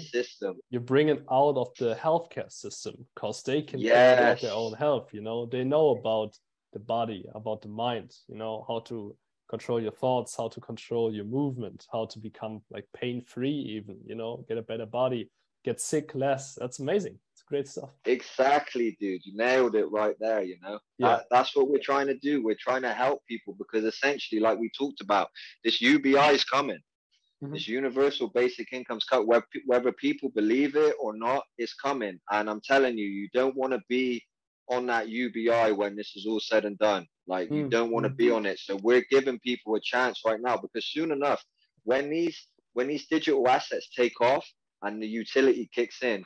[0.70, 4.42] you bring it out of the healthcare system because they can yes.
[4.42, 6.34] their own health you know they know about
[6.72, 9.16] the body about the mind you know how to
[9.54, 13.96] control your thoughts how to control your movement how to become like pain free even
[14.04, 15.30] you know get a better body
[15.64, 20.42] get sick less that's amazing it's great stuff exactly dude you nailed it right there
[20.42, 21.08] you know yeah.
[21.08, 24.58] That, that's what we're trying to do we're trying to help people because essentially like
[24.58, 25.28] we talked about
[25.64, 26.80] this ubi is coming
[27.44, 27.54] Mm-hmm.
[27.54, 32.18] This universal basic income's cut, whether people believe it or not, it's coming.
[32.32, 34.24] And I'm telling you, you don't want to be
[34.70, 37.06] on that UBI when this is all said and done.
[37.28, 37.56] Like mm-hmm.
[37.56, 38.60] you don't want to be on it.
[38.60, 41.44] So we're giving people a chance right now because soon enough,
[41.84, 44.46] when these when these digital assets take off
[44.82, 46.24] and the utility kicks in,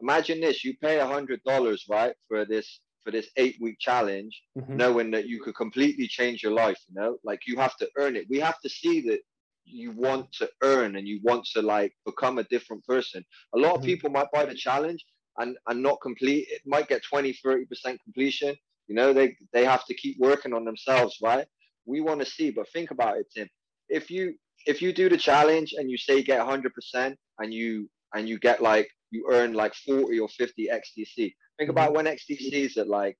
[0.00, 4.42] imagine this: you pay a hundred dollars, right, for this for this eight week challenge,
[4.58, 4.76] mm-hmm.
[4.76, 6.78] knowing that you could completely change your life.
[6.88, 8.26] You know, like you have to earn it.
[8.28, 9.20] We have to see that
[9.66, 13.24] you want to earn and you want to like become a different person.
[13.54, 13.86] A lot of mm-hmm.
[13.86, 15.04] people might buy the challenge
[15.38, 17.66] and, and not complete it might get 20, 30%
[18.04, 18.54] completion.
[18.88, 21.46] You know, they they have to keep working on themselves, right?
[21.86, 23.48] We want to see, but think about it, Tim.
[23.88, 24.34] If you
[24.66, 28.38] if you do the challenge and you say you get 100% and you and you
[28.38, 31.14] get like you earn like 40 or 50 XDC.
[31.16, 31.70] Think mm-hmm.
[31.70, 33.16] about when XDC is at like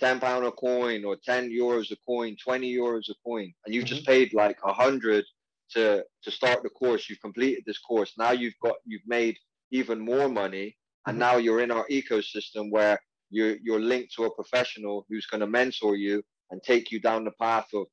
[0.00, 3.82] 10 pound a coin or 10 euros a coin, 20 euros a coin, and you
[3.82, 3.86] mm-hmm.
[3.86, 5.24] just paid like hundred
[5.70, 9.36] to to start the course you've completed this course now you've got you've made
[9.70, 10.74] even more money
[11.06, 11.20] and mm-hmm.
[11.20, 12.98] now you're in our ecosystem where
[13.30, 17.24] you're you're linked to a professional who's going to mentor you and take you down
[17.24, 17.86] the path of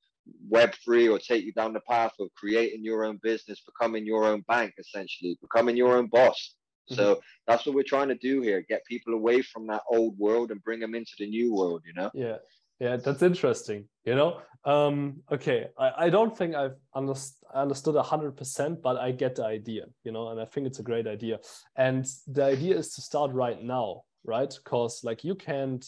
[0.52, 4.44] web3 or take you down the path of creating your own business becoming your own
[4.48, 6.56] bank essentially becoming your own boss.
[6.90, 7.02] Mm-hmm.
[7.02, 10.52] so that's what we're trying to do here get people away from that old world
[10.52, 12.12] and bring them into the new world you know?
[12.14, 12.38] Yeah.
[12.80, 14.42] Yeah that's interesting you know?
[14.66, 19.86] Um okay i, I don't think i've underst- understood 100% but i get the idea
[20.04, 21.40] you know and i think it's a great idea.
[21.76, 25.86] And the idea is to start right now right because like you can't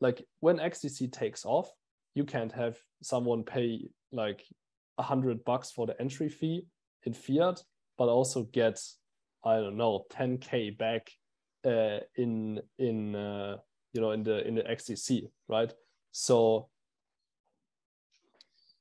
[0.00, 1.70] like when XDC takes off,
[2.14, 4.44] you can't have someone pay like
[4.98, 6.66] a hundred bucks for the entry fee
[7.04, 7.62] in fiat,
[7.96, 8.80] but also get
[9.44, 11.10] I don't know 10k back
[11.64, 13.56] uh, in in uh,
[13.92, 15.72] you know in the in the XDC, right?
[16.12, 16.68] So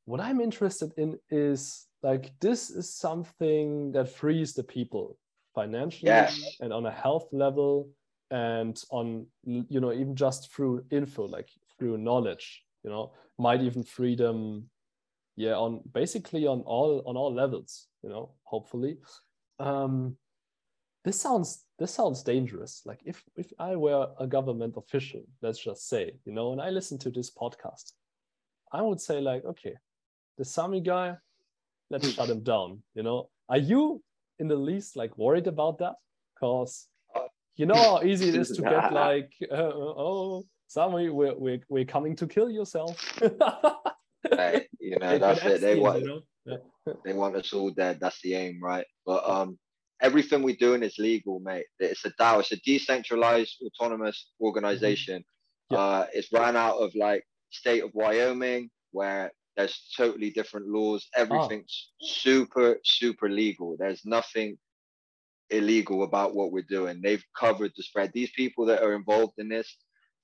[0.06, 5.18] what I'm interested in is like this is something that frees the people
[5.56, 6.58] financially yes.
[6.60, 7.89] and on a health level
[8.32, 13.84] and on you know even just through info like through knowledge you know might even
[13.84, 14.67] freedom
[15.36, 18.97] yeah on basically on all on all levels you know hopefully.
[19.59, 20.17] Um
[21.03, 22.82] this sounds this sounds dangerous.
[22.86, 26.69] Like if if i were a government official let's just say you know and i
[26.69, 27.93] listen to this podcast
[28.71, 29.76] i would say like okay
[30.38, 31.15] the sami guy
[31.91, 33.30] let's shut him down you know.
[33.47, 34.01] Are you
[34.39, 35.95] in the least like worried about that?
[36.34, 36.88] Because
[37.56, 41.86] you know how easy it is to get like uh, oh Sami, we're, we're, we're
[41.86, 43.22] coming to kill yourself.
[44.32, 45.62] Hey, you know that's it.
[45.62, 46.22] They want you know?
[46.45, 46.93] yeah.
[47.03, 47.99] they want us all dead.
[48.01, 48.86] That's the aim right?
[49.06, 49.60] But um
[50.01, 51.66] everything we're doing is legal mate.
[51.78, 55.24] It's a DAO it's a decentralized autonomous organization.
[55.70, 55.78] Yeah.
[55.78, 61.08] uh it's ran out of like state of Wyoming where there's totally different laws.
[61.16, 61.22] Ah.
[61.22, 63.76] everything's super super legal.
[63.78, 64.58] There's nothing
[65.50, 67.02] illegal about what we're doing.
[67.02, 68.12] They've covered the spread.
[68.14, 69.78] These people that are involved in this,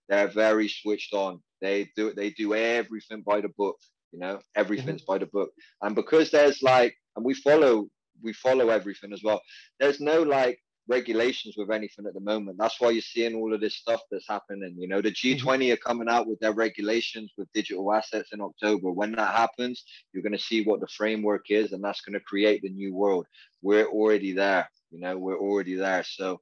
[0.10, 1.42] they're very switched on.
[1.62, 3.78] They do they do everything by the book.
[4.12, 5.14] You know, everything's mm-hmm.
[5.14, 5.52] by the book.
[5.82, 7.88] And because there's like, and we follow
[8.22, 9.42] we follow everything as well.
[9.80, 12.58] There's no like regulations with anything at the moment.
[12.60, 14.76] That's why you're seeing all of this stuff that's happening.
[14.78, 15.74] You know, the G20 mm-hmm.
[15.74, 18.92] are coming out with their regulations with digital assets in October.
[18.92, 22.26] When that happens, you're going to see what the framework is, and that's going to
[22.26, 23.28] create the new world.
[23.62, 24.70] We're already there.
[24.92, 26.04] You know, we're already there.
[26.04, 26.42] So,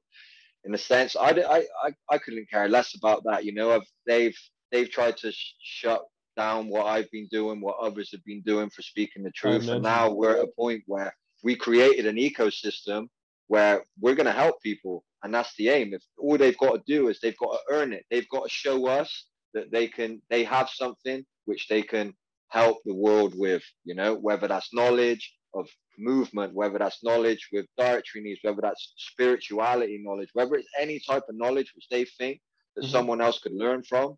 [0.64, 3.44] in a sense, I, I, I, I couldn't care less about that.
[3.44, 4.36] You know, I've, they've
[4.70, 6.02] they've tried to sh- shut
[6.36, 9.82] down what I've been doing, what others have been doing for speaking the truth, and
[9.82, 13.08] now we're at a point where we created an ecosystem
[13.48, 15.92] where we're going to help people, and that's the aim.
[15.92, 18.50] If all they've got to do is they've got to earn it, they've got to
[18.50, 22.14] show us that they can, they have something which they can
[22.48, 23.64] help the world with.
[23.84, 25.68] You know, whether that's knowledge, of
[26.00, 31.24] movement, whether that's knowledge with dietary needs, whether that's spirituality knowledge, whether it's any type
[31.28, 32.40] of knowledge which they think
[32.76, 32.90] that mm-hmm.
[32.90, 34.16] someone else could learn from,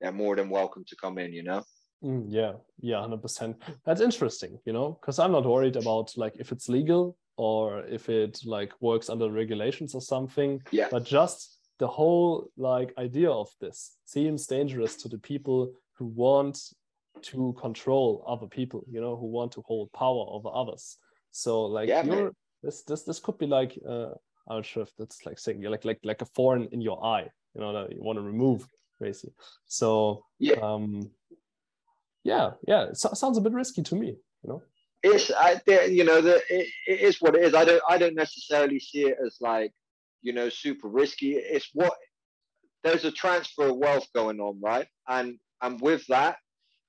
[0.00, 1.62] they're more than welcome to come in, you know?
[2.02, 3.54] Mm, yeah, yeah, 100%.
[3.84, 8.08] That's interesting, you know, because I'm not worried about like if it's legal or if
[8.08, 10.60] it like works under regulations or something.
[10.72, 10.88] Yeah.
[10.90, 16.58] But just the whole like idea of this seems dangerous to the people who want
[17.22, 20.96] to control other people you know who want to hold power over others
[21.32, 22.32] so like yeah, you're man.
[22.62, 24.10] this this this could be like uh
[24.48, 27.04] i'm not sure if that's like saying you're like like like a thorn in your
[27.04, 28.66] eye you know that you want to remove
[29.00, 29.34] basically.
[29.66, 30.60] So yeah.
[30.62, 31.10] um
[32.24, 34.62] yeah yeah it so, sounds a bit risky to me you know?
[35.02, 37.54] It's I, you know the it, it is what it is.
[37.54, 39.72] I don't i don't necessarily see it as like
[40.22, 41.32] you know super risky.
[41.34, 41.94] It's what
[42.84, 44.86] there's a transfer of wealth going on right?
[45.08, 46.36] And and with that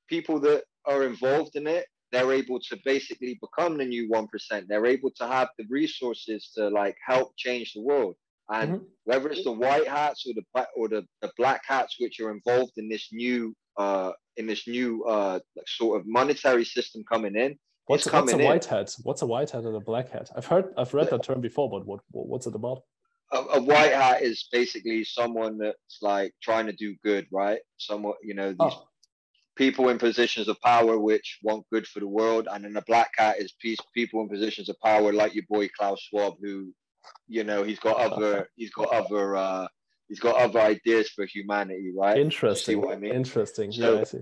[0.08, 4.28] people that are involved in it, they're able to basically become the new 1%.
[4.68, 8.16] They're able to have the resources to like help change the world.
[8.52, 8.84] And mm-hmm.
[9.06, 12.74] whether it's the white hats or the or the, the black hats which are involved
[12.78, 17.58] in this new uh in this new uh sort of monetary system coming in.
[17.88, 18.70] What's, what's a white in.
[18.70, 18.96] hat?
[19.04, 20.30] What's a white hat and a black hat?
[20.36, 22.82] I've heard I've read that term before, but what what's it about?
[23.32, 27.60] A, a, white hat is basically someone that's like trying to do good, right?
[27.78, 28.88] Someone, you know, these oh
[29.56, 33.12] people in positions of power which want good for the world, and then the black
[33.18, 36.74] hat is peace, people in positions of power like your boy Klaus Schwab, who,
[37.28, 39.68] you know, he's got other, he's got other, uh,
[40.08, 42.18] he's got other ideas for humanity, right?
[42.18, 42.74] Interesting.
[42.74, 43.14] See what I mean?
[43.14, 43.72] Interesting.
[43.72, 44.22] So, yeah, I see.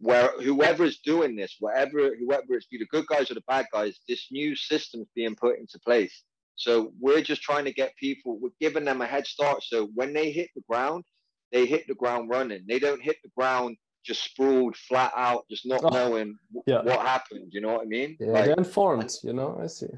[0.00, 3.98] Where whoever's doing this, whatever, whoever it's be the good guys or the bad guys,
[4.08, 6.22] this new system's being put into place.
[6.54, 9.62] So we're just trying to get people, we're giving them a head start.
[9.62, 11.04] So when they hit the ground,
[11.50, 12.64] they hit the ground running.
[12.68, 16.36] They don't hit the ground just sprawled flat out, just not oh, knowing
[16.66, 16.82] yeah.
[16.82, 17.48] what happened.
[17.52, 18.16] You know what I mean?
[18.20, 19.12] Yeah, like, they're informed.
[19.22, 19.88] You know, I see.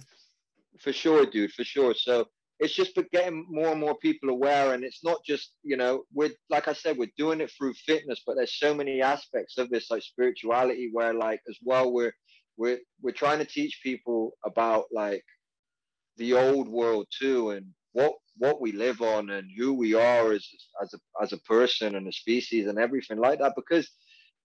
[0.79, 1.53] For sure, dude.
[1.53, 1.95] For sure.
[1.95, 2.27] So
[2.61, 6.31] it's just getting more and more people aware, and it's not just you know we're
[6.51, 9.91] like I said, we're doing it through fitness, but there's so many aspects of this,
[9.91, 12.13] like spirituality, where like as well we're
[12.57, 15.25] we're we're trying to teach people about like
[16.19, 20.49] the old world too, and what what we live on and who we are as
[20.83, 23.87] as a as a person and a species and everything like that because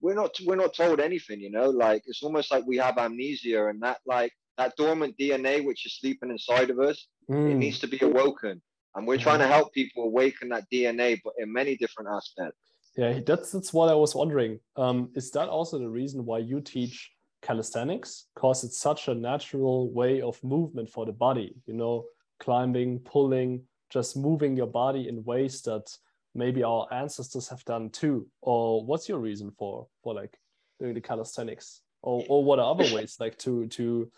[0.02, 3.68] we're not we're not told anything you know like it's almost like we have amnesia
[3.68, 7.48] and that like that dormant dna which is sleeping inside of us mm.
[7.48, 7.58] it hmm.
[7.58, 8.60] needs to be awoken
[8.94, 12.60] and we're trying to help people awaken that dna but in many different aspects
[12.96, 14.52] Yeah, that's that's what I was wondering.
[14.84, 16.96] Um, is that also the reason why you teach
[17.42, 18.10] calisthenics?
[18.34, 21.48] Because it's such a natural way of movement for the body.
[21.66, 22.06] You know,
[22.40, 25.86] climbing, pulling, just moving your body in ways that
[26.34, 28.26] maybe our ancestors have done too.
[28.40, 30.38] Or what's your reason for for like
[30.80, 31.80] doing the calisthenics?
[32.02, 34.10] Or or what are other ways like to to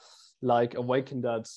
[0.42, 1.48] like awaken that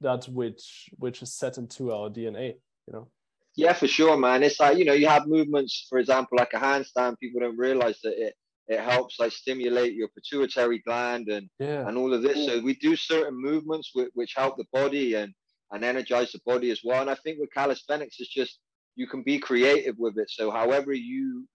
[0.00, 2.54] that which which is set into our DNA?
[2.86, 3.08] You know.
[3.56, 4.42] Yeah, for sure, man.
[4.42, 7.18] It's like you know, you have movements, for example, like a handstand.
[7.18, 8.34] People don't realize that it
[8.68, 11.86] it helps like stimulate your pituitary gland and yeah.
[11.86, 12.46] and all of this.
[12.46, 15.32] So we do certain movements which, which help the body and
[15.72, 17.00] and energize the body as well.
[17.00, 18.58] And I think with calisthenics, it's just
[18.96, 20.30] you can be creative with it.
[20.30, 21.46] So however you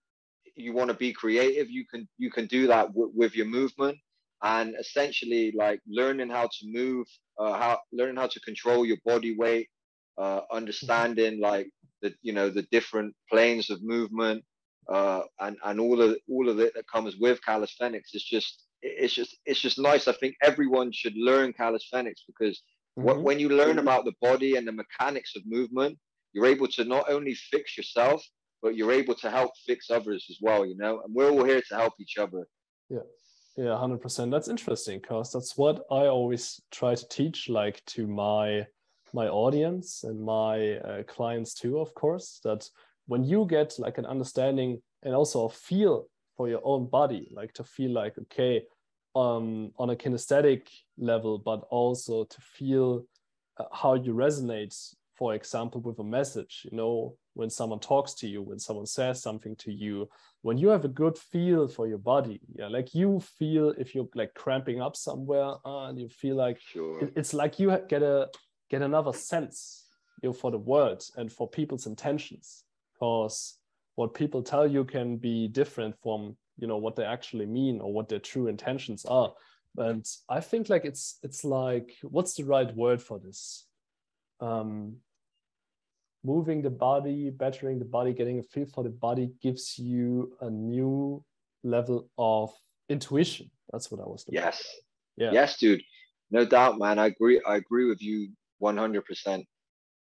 [0.55, 3.97] you want to be creative, you can you can do that w- with your movement
[4.43, 7.07] and essentially like learning how to move,
[7.39, 9.69] uh, how learning how to control your body weight,
[10.17, 11.69] uh, understanding like
[12.01, 14.43] the you know the different planes of movement
[14.91, 18.11] uh, and and all of all of it that comes with calisthenics.
[18.13, 20.07] It's just it's just it's just nice.
[20.07, 22.61] I think everyone should learn calisthenics because
[22.97, 23.21] mm-hmm.
[23.21, 25.97] when you learn about the body and the mechanics of movement,
[26.33, 28.23] you're able to not only fix yourself,
[28.61, 30.65] but you're able to help fix others as well.
[30.65, 32.47] You know, and we're all here to help each other.
[32.89, 32.99] Yeah.
[33.57, 34.31] Yeah, 100%.
[34.31, 38.65] That's interesting because that's what I always try to teach like to my
[39.13, 42.69] my audience and my uh, clients too, of course, that
[43.07, 47.53] when you get like an understanding and also a feel for your own body, like
[47.53, 48.63] to feel like, okay,
[49.15, 53.05] um, on a kinesthetic level, but also to feel
[53.57, 54.75] uh, how you resonate,
[55.15, 59.21] for example, with a message, you know, when someone talks to you, when someone says
[59.21, 60.09] something to you,
[60.41, 64.09] when you have a good feel for your body, yeah, like you feel if you're
[64.15, 67.01] like cramping up somewhere uh, and you feel like sure.
[67.01, 68.29] it, it's like you get a
[68.69, 69.85] get another sense
[70.21, 73.57] you know, for the world and for people's intentions because
[73.95, 77.91] what people tell you can be different from you know what they actually mean or
[77.93, 79.33] what their true intentions are.
[79.77, 83.65] And i think like it's it's like what's the right word for this?
[84.39, 84.97] Um
[86.23, 90.49] moving the body bettering the body getting a feel for the body gives you a
[90.49, 91.23] new
[91.63, 92.51] level of
[92.89, 93.49] intuition.
[93.71, 94.57] That's what i was yes.
[94.57, 95.23] for.
[95.23, 95.31] yeah.
[95.31, 95.81] Yes dude.
[96.29, 96.99] No doubt man.
[96.99, 98.29] I agree i agree with you
[98.61, 99.45] 100%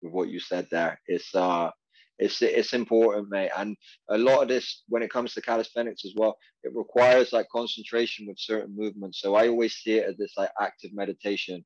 [0.01, 0.99] with what you said there.
[1.07, 1.69] It's uh,
[2.17, 3.51] it's it's important, mate.
[3.57, 3.75] And
[4.09, 8.25] a lot of this, when it comes to calisthenics as well, it requires like concentration
[8.27, 9.21] with certain movements.
[9.21, 11.63] So I always see it as this like active meditation.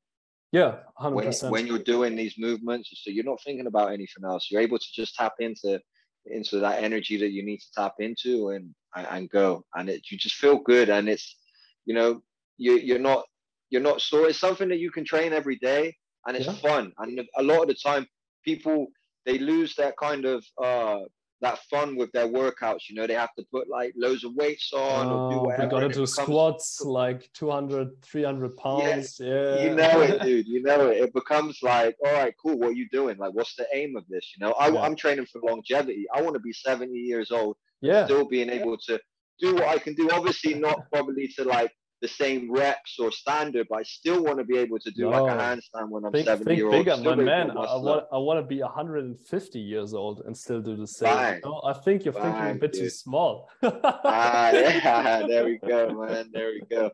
[0.52, 1.52] Yeah, hundred percent.
[1.52, 4.48] When, when you're doing these movements, so you're not thinking about anything else.
[4.50, 5.80] You're able to just tap into
[6.26, 10.18] into that energy that you need to tap into and and go, and it you
[10.18, 11.36] just feel good, and it's
[11.84, 12.20] you know
[12.58, 13.24] you you're not
[13.70, 15.94] you're not so it's something that you can train every day
[16.26, 16.52] and it's yeah.
[16.54, 16.92] fun.
[16.98, 18.06] And a lot of the time,
[18.44, 18.88] people
[19.26, 21.00] they lose that kind of uh,
[21.40, 22.88] that fun with their workouts.
[22.88, 25.62] You know, they have to put like loads of weights on oh, or do whatever.
[25.62, 29.18] They got to do becomes, squats like 200, 300 pounds.
[29.18, 29.64] Yeah, yeah.
[29.64, 30.46] You know it, dude.
[30.46, 30.98] You know it.
[30.98, 32.58] It becomes like, all right, cool.
[32.58, 33.16] What are you doing?
[33.18, 34.32] Like, what's the aim of this?
[34.36, 34.82] You know, I, yeah.
[34.82, 36.06] I'm training for longevity.
[36.14, 37.56] I want to be 70 years old.
[37.80, 38.04] Yeah.
[38.04, 39.00] Still being able to
[39.38, 40.10] do what I can do.
[40.10, 44.44] Obviously, not probably to like the same reps or standard, but I still want to
[44.44, 45.10] be able to do no.
[45.10, 47.50] like a handstand when I'm think, 70 think year bigger, my man.
[47.50, 51.40] I want, I want to be 150 years old and still do the same.
[51.44, 52.82] No, I think you're thinking a bit dude.
[52.82, 53.48] too small.
[53.62, 56.30] ah, yeah, there we go, man.
[56.32, 56.90] There we go.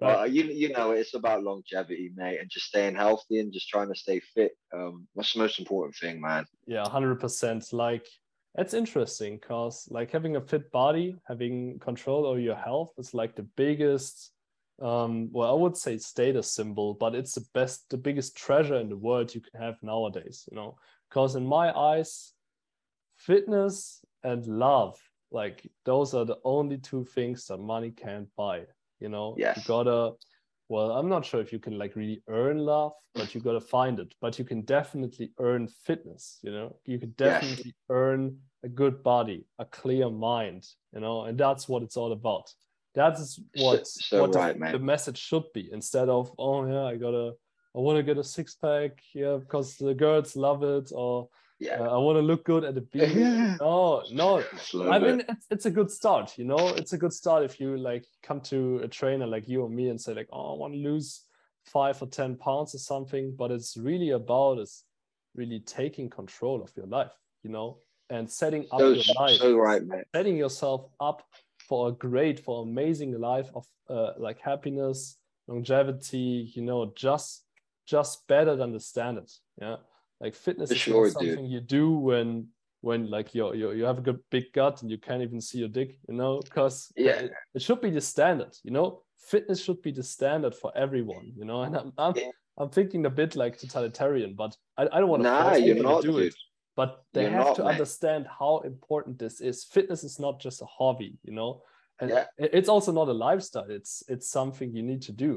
[0.00, 0.20] Right.
[0.20, 3.88] Uh, you, you know, it's about longevity, mate, and just staying healthy and just trying
[3.88, 4.52] to stay fit.
[4.72, 6.46] Um, that's the most important thing, man.
[6.66, 7.72] Yeah, 100%.
[7.72, 8.06] Like,
[8.56, 13.36] it's interesting because like having a fit body having control over your health is like
[13.36, 14.32] the biggest
[14.80, 18.88] um, well, I would say status symbol, but it's the best, the biggest treasure in
[18.88, 20.76] the world you can have nowadays, you know,
[21.08, 22.32] because in my eyes,
[23.16, 24.96] fitness and love,
[25.30, 28.62] like those are the only two things that money can't buy,
[29.00, 29.56] you know, yes.
[29.56, 30.12] you gotta,
[30.68, 33.98] well, I'm not sure if you can like really earn love, but you gotta find
[33.98, 37.74] it, but you can definitely earn fitness, you know, you can definitely yes.
[37.90, 42.52] earn a good body, a clear mind, you know, and that's what it's all about.
[42.98, 46.96] That's what so, what right, the, the, message should be instead of oh yeah I
[46.96, 47.34] gotta
[47.76, 51.28] I want to get a six pack yeah because the girls love it or
[51.60, 53.14] yeah uh, I want to look good at the beach.
[53.60, 54.42] no, no.
[54.90, 56.36] I mean it's, it's a good start.
[56.36, 59.62] You know, it's a good start if you like come to a trainer like you
[59.62, 61.22] or me and say like oh I want to lose
[61.66, 63.32] five or ten pounds or something.
[63.38, 64.82] But it's really about is
[65.36, 67.12] really taking control of your life.
[67.44, 67.78] You know,
[68.10, 69.82] and setting up so, your life, so right,
[70.12, 71.22] setting yourself up
[71.68, 77.44] for a great, for amazing life of uh, like happiness, longevity, you know, just
[77.86, 79.30] just better than the standard.
[79.60, 79.76] Yeah.
[80.20, 81.50] Like fitness is sure, something dude.
[81.50, 82.48] you do when
[82.80, 85.58] when like you you you have a good big gut and you can't even see
[85.58, 87.20] your dick, you know, because Yeah.
[87.20, 89.02] it, it should be the standard, you know.
[89.18, 91.62] Fitness should be the standard for everyone, you know.
[91.62, 92.30] And I'm I'm, Yeah.
[92.56, 95.82] I'm thinking a bit like totalitarian, but I, I don't want to Nah, force you're
[95.82, 96.26] not, to do dude.
[96.28, 96.34] it.
[96.78, 97.72] But they You're have not, to man.
[97.72, 99.64] understand how important this is.
[99.76, 101.52] Fitness is not just a hobby, you know,
[102.00, 102.26] and Yeah.
[102.56, 103.70] it's also not a lifestyle.
[103.78, 105.32] It's it's something you need to do.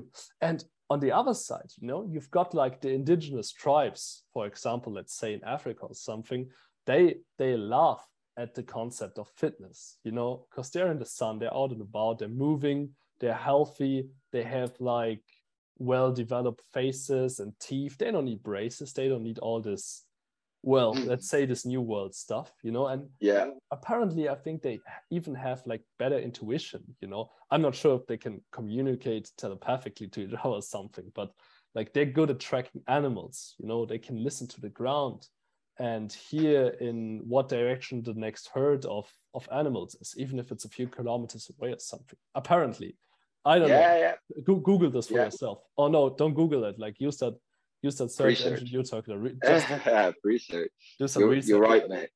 [0.49, 0.59] And
[0.93, 4.01] on the other side, you know, you've got like the indigenous tribes,
[4.33, 6.41] for example, let's say in Africa or something,
[6.89, 7.03] they
[7.39, 8.03] they laugh
[8.43, 11.81] at the concept of fitness, you know, because they're in the sun, they're out and
[11.81, 12.79] about, they're moving,
[13.19, 13.95] they're healthy,
[14.33, 15.23] they have like
[15.79, 17.97] well-developed faces and teeth.
[17.97, 20.05] They don't need braces, they don't need all this,
[20.63, 21.07] well, Mm.
[21.07, 23.49] let's say this new world stuff, you know, and Yeah.
[23.71, 24.79] apparently i think they
[25.11, 30.07] even have like better intuition you know i'm not sure if they can communicate telepathically
[30.09, 31.31] to each other or something but
[31.73, 35.25] like they're good at tracking animals you know they can listen to the ground
[35.79, 40.65] and hear in what direction the next herd of of animals is even if it's
[40.65, 42.97] a few kilometers away or something apparently
[43.45, 44.15] i don't Yeah, know yeah.
[44.43, 45.25] Go- google this for Yeah.
[45.25, 47.35] yourself oh no don't google it like use that
[47.81, 48.51] use that search Presearch.
[48.51, 49.33] engine you're talking about.
[49.43, 50.71] Just research.
[50.99, 52.09] do some You're, research you're right, mate.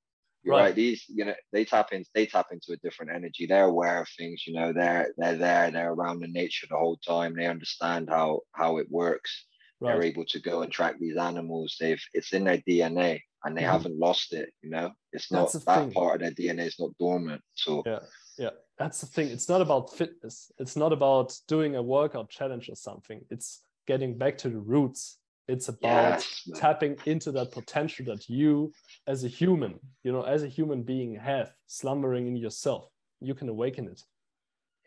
[0.43, 0.61] You're Right.
[0.65, 0.75] right.
[0.75, 3.47] These, you know, they tap into They tap into a different energy.
[3.47, 4.43] They're aware of things.
[4.45, 5.71] You know, they're they're there.
[5.71, 7.35] They're around the nature the whole time.
[7.35, 9.45] They understand how how it works.
[9.81, 11.77] They're able to go and track these animals.
[11.79, 13.71] They've it's in their DNA, and they Mhm.
[13.71, 14.51] haven't lost it.
[14.61, 15.91] You know, it's not that thing.
[15.91, 17.41] part of their DNA is not dormant.
[17.55, 17.99] So Yeah.
[18.37, 22.67] yeah that's the thing it's not about fitness it's not about doing a workout challenge
[22.69, 28.05] or something it's getting back to the roots it's about yes, tapping into that potential
[28.05, 28.71] that you
[29.07, 32.89] as a human you know as a human being have slumbering in yourself
[33.21, 34.01] you can awaken it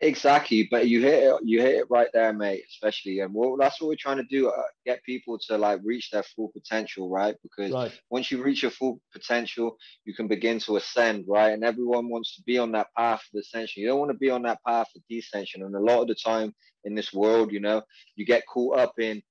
[0.01, 2.63] Exactly, but you hit it, you hit it right there, mate.
[2.69, 6.09] Especially, and well, that's what we're trying to do: uh, get people to like reach
[6.11, 7.35] their full potential, right?
[7.43, 11.49] Because right once you reach your full potential, you can begin to ascend, right?
[11.49, 13.81] And everyone wants to be on that path of ascension.
[13.81, 15.65] You don't want to be on that path of descension.
[15.65, 16.55] And a lot of the time
[16.85, 17.81] in this world, you know,
[18.15, 19.21] you get caught up in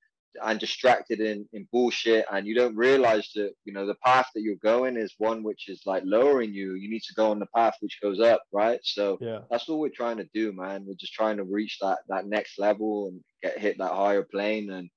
[0.43, 4.43] and distracted in in bullshit, and you don't realize that you know the path that
[4.43, 6.75] you're going is one which is like lowering you.
[6.75, 8.81] You need to go on the path which goes up, right?
[8.83, 10.85] So yeah that's what we're trying to do, man.
[10.87, 14.71] We're just trying to reach that that next level and get hit that higher plane.
[14.71, 14.91] And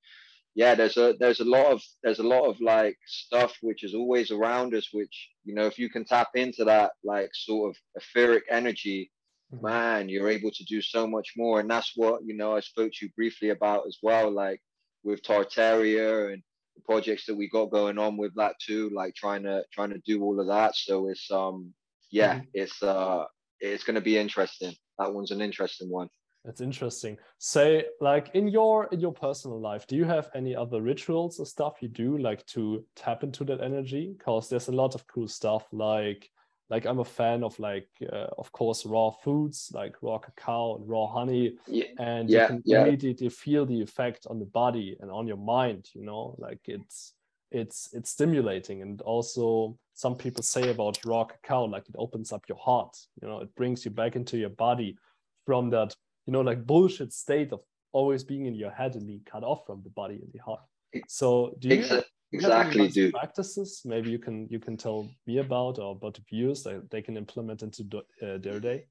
[0.55, 3.95] yeah, there's a there's a lot of there's a lot of like stuff which is
[3.95, 7.77] always around us, which you know, if you can tap into that like sort of
[7.95, 9.11] etheric energy,
[9.53, 9.61] Mhm.
[9.63, 11.59] man, you're able to do so much more.
[11.61, 14.61] And that's what you know I spoke to you briefly about as well, like
[15.03, 16.43] with Tartaria and
[16.75, 19.99] the projects that we got going on with that too, like trying to trying to
[20.05, 20.75] do all of that.
[20.75, 21.73] So it's um
[22.11, 22.47] yeah, Mhm.
[22.53, 23.25] it's uh
[23.59, 24.73] it's going to be interesting.
[24.97, 26.09] That one's an interesting one.
[26.43, 27.17] That's interesting.
[27.37, 31.45] Say, like in your in your personal life, do you have any other rituals or
[31.45, 34.15] stuff you do like to tap into that energy?
[34.17, 35.67] Because there's a lot of cool stuff.
[35.71, 36.31] Like,
[36.71, 40.89] like I'm a fan of like, uh, of course, raw foods like raw cacao and
[40.89, 42.81] raw honey, Yeah, and Yeah, you can yeah.
[42.83, 45.89] immediately feel the effect on the body and on your mind.
[45.93, 47.13] You know, like it's
[47.51, 52.45] it's it's stimulating, and also some people say about raw cacao, like it opens up
[52.47, 52.97] your heart.
[53.21, 54.97] You know, it brings you back into your body
[55.45, 55.93] from that
[56.25, 57.59] you know, like bullshit state of
[57.91, 60.61] always being in your head and being cut off from the body and the heart.
[61.07, 62.01] So do you,
[62.33, 63.13] Exa- do you have any exactly, nice dude.
[63.13, 67.01] practices maybe you can you can tell me about or about the viewers that they
[67.01, 67.83] can implement into
[68.21, 68.85] uh, their day?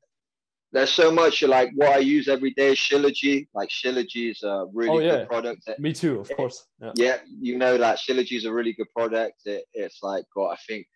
[0.72, 3.48] There's so much like what I use every day is Shilajit.
[3.54, 5.18] Like Shilajit is a really Oh, yeah.
[5.18, 5.68] good product.
[5.80, 6.64] Me too, of course.
[6.80, 6.92] Yeah.
[6.94, 9.46] yeah, you know that Shilajit is a really good product.
[9.46, 10.86] It, it's like got I think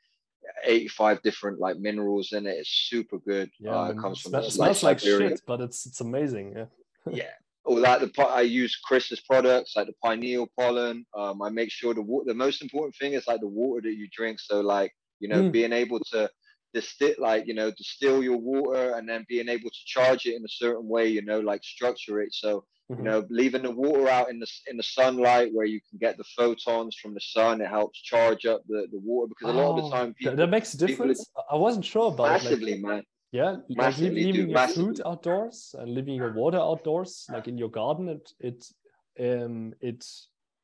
[0.65, 2.59] 85 different like minerals in it.
[2.59, 3.51] It's super good.
[3.59, 6.55] Yeah, uh, it comes from sm- like, smells like shit, but it's it's amazing.
[6.57, 6.67] Yeah.
[7.11, 7.31] yeah
[7.65, 11.71] all that the po- i use chris's products like the pineal pollen um i make
[11.71, 14.61] sure the water the most important thing is like the water that you drink so
[14.61, 15.53] like you know Mm.
[15.53, 16.29] being able to
[16.75, 20.45] distill like you know distill your water and then being able to charge it in
[20.45, 22.99] a certain way you know like structure it so Mhm.
[22.99, 26.17] you know leaving the water out in the in the sunlight where you can get
[26.19, 29.71] the photons from the sun it helps charge up the the water because a lot
[29.71, 31.31] of the Oh, time that- people that makes a difference.
[31.37, 32.61] I- I wasn't sure about it.
[32.71, 33.05] Like, man
[33.35, 38.09] yeah, like leaving your food outdoors and leaving your water outdoors, like in your garden,
[38.09, 38.73] it it
[39.19, 40.07] um it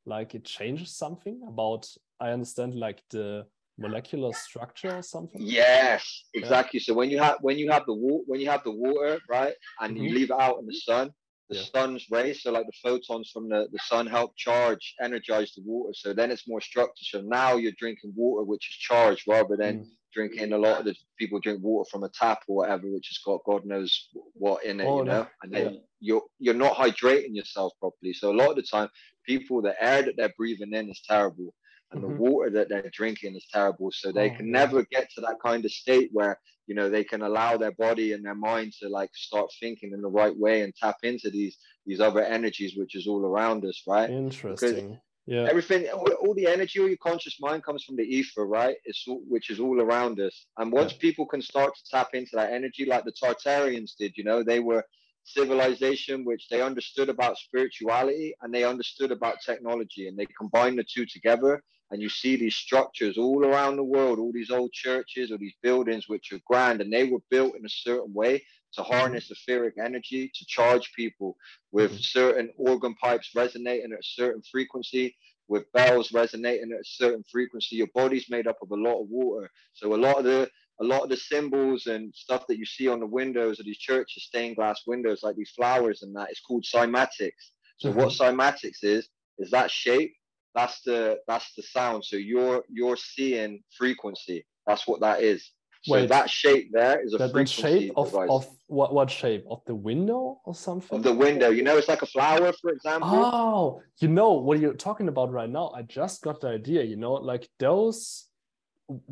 [0.06, 1.88] like it changes something about.
[2.20, 3.46] I understand like the
[3.78, 5.40] molecular structure or something.
[5.42, 6.78] Yes, exactly.
[6.80, 9.54] So when you have when you have the water when you have the water, right,
[9.80, 10.14] and you Mhm.
[10.14, 11.12] leave it out in the sun,
[11.48, 11.62] the Yeah.
[11.74, 15.92] sun's rays, so like the photons from the, the sun help charge, energize the water.
[15.94, 17.06] So then it's more structured.
[17.12, 19.86] So now you're drinking water which is charged rather than Mm.
[20.12, 23.18] Drinking a lot of the people drink water from a tap or whatever, which has
[23.18, 25.12] got God knows what in it, Oh, you no.
[25.22, 25.80] know, and then Yeah.
[26.00, 28.12] you're you're not hydrating yourself properly.
[28.12, 28.88] So a lot of the time,
[29.26, 31.54] people the air that they're breathing in is terrible.
[31.92, 32.14] and mm-hmm.
[32.14, 33.90] the water that they're drinking is terrible.
[33.92, 36.38] So they oh, can never get to that kind of state where
[36.68, 40.00] you know they can allow their body and their mind to like start thinking in
[40.00, 41.56] the right way and tap into these
[41.86, 44.08] these other energies which is all around us, right?
[44.10, 44.74] Interesting.
[44.74, 44.98] Because
[45.30, 45.46] yeah.
[45.48, 48.74] Everything, all the energy, all your conscious mind comes from the ether, right?
[48.84, 50.46] It's which is all around us.
[50.58, 50.98] And once yeah.
[51.00, 54.58] people can start to tap into that energy, like the Tartarians did, you know, they
[54.58, 54.84] were
[55.22, 60.84] civilization which they understood about spirituality and they understood about technology and they combined the
[60.84, 61.62] two together
[61.92, 65.54] and you see these structures all around the world all these old churches or these
[65.62, 68.42] buildings which are grand and they were built in a certain way
[68.74, 68.92] to mm-hmm.
[68.92, 71.36] harness etheric energy to charge people
[71.72, 72.00] with mm-hmm.
[72.00, 75.14] certain organ pipes resonating at a certain frequency
[75.48, 79.08] with bells resonating at a certain frequency your body's made up of a lot of
[79.08, 80.48] water so a lot of the
[80.80, 83.78] a lot of the symbols and stuff that you see on the windows of these
[83.78, 87.52] churches, stained glass windows, like these flowers and that, is called cymatics.
[87.76, 87.98] So mm-hmm.
[87.98, 89.08] what cymatics is,
[89.38, 90.14] is that shape.
[90.54, 92.04] That's the that's the sound.
[92.04, 94.44] So you're you're seeing frequency.
[94.66, 95.48] That's what that is.
[95.82, 99.44] So Wait, that shape there is a that, frequency shape of, of what what shape
[99.50, 100.98] of the window or something?
[100.98, 103.08] Of the window, you know, it's like a flower, for example.
[103.10, 105.72] Oh, you know what you're talking about right now.
[105.74, 106.82] I just got the idea.
[106.84, 108.26] You know, like those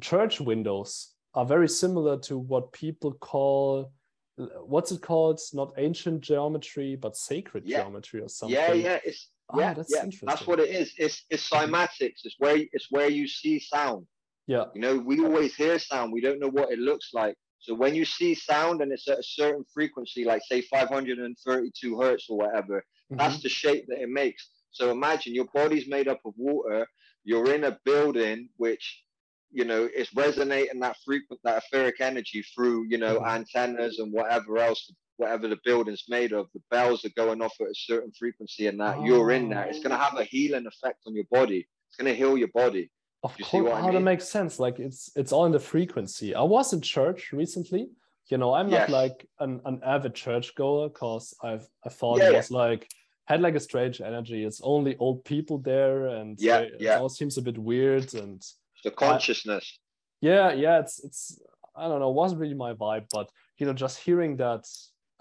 [0.03, 3.91] church windows are very similar to what people call
[4.37, 5.37] what's it called?
[5.37, 7.79] It's not ancient geometry, but sacred yeah.
[7.79, 8.55] geometry or something.
[8.55, 10.05] Yeah, yeah, it's ah, yeah, that's yeah.
[10.23, 10.93] That's what it is.
[10.97, 12.21] It's it's cymatics.
[12.25, 14.07] It's where it's where you see sound.
[14.49, 14.65] Yeah.
[14.75, 16.11] You know, we always hear sound.
[16.11, 17.37] We don't know what it looks like.
[17.61, 22.27] So when you see sound and it's at a certain frequency, like say 532 hertz
[22.31, 23.17] or whatever, mm-hmm.
[23.19, 24.49] that's the shape that it makes.
[24.71, 26.87] So imagine your body's made up of water.
[27.25, 29.03] You're in a building which
[29.51, 33.29] you know it's resonating that frequent that etheric energy through you know mm-hmm.
[33.29, 37.67] antennas and whatever else whatever the building's made of the bells are going off at
[37.67, 39.05] a certain frequency and that oh.
[39.07, 42.13] you're in there it's going to have a healing effect on your body it's going
[42.13, 42.91] to heal your body
[43.23, 43.95] of you course how I mean?
[43.95, 47.89] that makes sense like it's it's all in the frequency i was in church recently
[48.29, 48.89] you know i'm yes.
[48.89, 52.57] not like an, an avid church goer because i've i thought yeah, it was yeah.
[52.57, 52.89] like
[53.25, 56.97] had like a strange energy it's only old people there and yeah, it, yeah.
[56.97, 58.43] it all seems a bit weird and
[58.85, 59.79] the consciousness.
[60.21, 61.41] yeah, yeah, it's it's
[61.75, 64.67] I don't know, wasn't really my vibe, but you know, just hearing that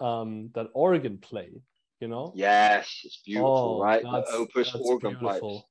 [0.00, 1.50] um that organ play,
[2.00, 2.32] you know.
[2.34, 4.02] Yes, it's beautiful, oh, right?
[4.02, 5.62] The opus organ pipes.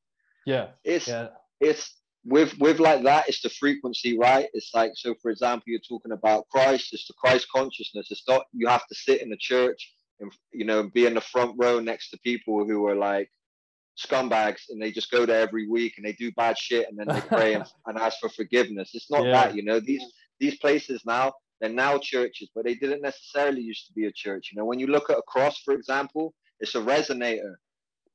[0.45, 0.67] Yeah.
[0.83, 1.29] It's yeah.
[1.59, 1.95] it's
[2.27, 4.47] with with like that, it's the frequency, right?
[4.53, 8.09] It's like so for example, you're talking about Christ, it's the Christ consciousness.
[8.11, 11.21] It's not you have to sit in the church and you know be in the
[11.21, 13.29] front row next to people who are like
[13.97, 17.07] scumbags and they just go there every week and they do bad shit and then
[17.07, 18.91] they pray and, and, ask for forgiveness.
[18.93, 19.31] It's not yeah.
[19.31, 19.79] that, you know.
[19.79, 20.03] These
[20.39, 24.49] these places now they're now churches, but they didn't necessarily used to be a church.
[24.51, 27.55] You know, when you look at a cross, for example, it's a resonator.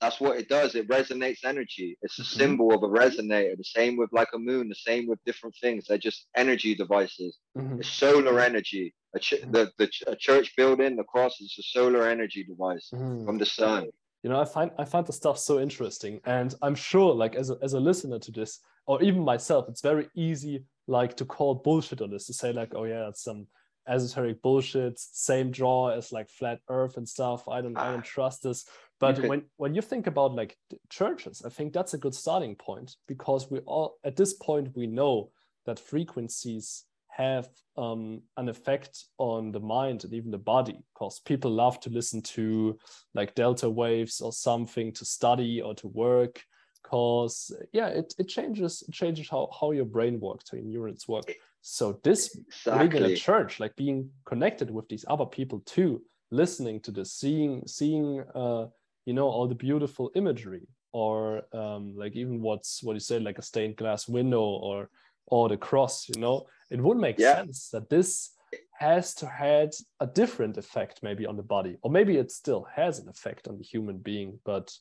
[0.02, 0.74] That's what it does.
[0.74, 1.96] It resonates energy.
[2.02, 2.38] It's a mm-hmm.
[2.38, 3.56] symbol of a resonator.
[3.56, 4.68] The same with like a moon.
[4.68, 5.86] The same with different things.
[5.86, 7.38] They're just energy devices.
[7.56, 7.80] Mm-hmm.
[7.80, 8.94] It's solar energy.
[9.14, 9.52] A ch- mm-hmm.
[9.52, 13.24] the, the a church building, the cross is a solar energy device mm-hmm.
[13.24, 13.86] from the sun
[14.22, 17.50] you know i find i find the stuff so interesting and i'm sure like as
[17.50, 21.54] a, as a listener to this or even myself it's very easy like to call
[21.54, 23.46] bullshit on this to say like oh yeah it's some
[23.88, 28.42] esoteric bullshit same draw as like flat earth and stuff i don't i don't trust
[28.42, 28.64] this
[29.02, 30.56] but when when you think about like
[30.88, 34.86] churches i think that's a good starting point because we all at this point we
[34.86, 35.30] know
[35.66, 40.78] that frequencies have um, an effect on the mind and even the body.
[40.94, 42.78] Because people love to listen to
[43.14, 46.42] like delta waves or something to study or to work.
[46.82, 51.06] Because yeah it, it changes it changes how, how your brain works how your neurons
[51.06, 51.32] work.
[51.60, 52.88] So this exactly.
[52.88, 57.12] being in a church like being connected with these other people too listening to this
[57.12, 58.66] seeing seeing uh
[59.04, 63.38] you know all the beautiful imagery or um like even what's what you said like
[63.38, 64.88] a stained glass window or
[65.26, 66.46] or the cross you know?
[66.70, 67.36] It would make yeah.
[67.36, 68.30] sense that this
[68.78, 72.98] has to had a different effect maybe on the body or maybe it still has
[72.98, 74.72] an effect on the human being but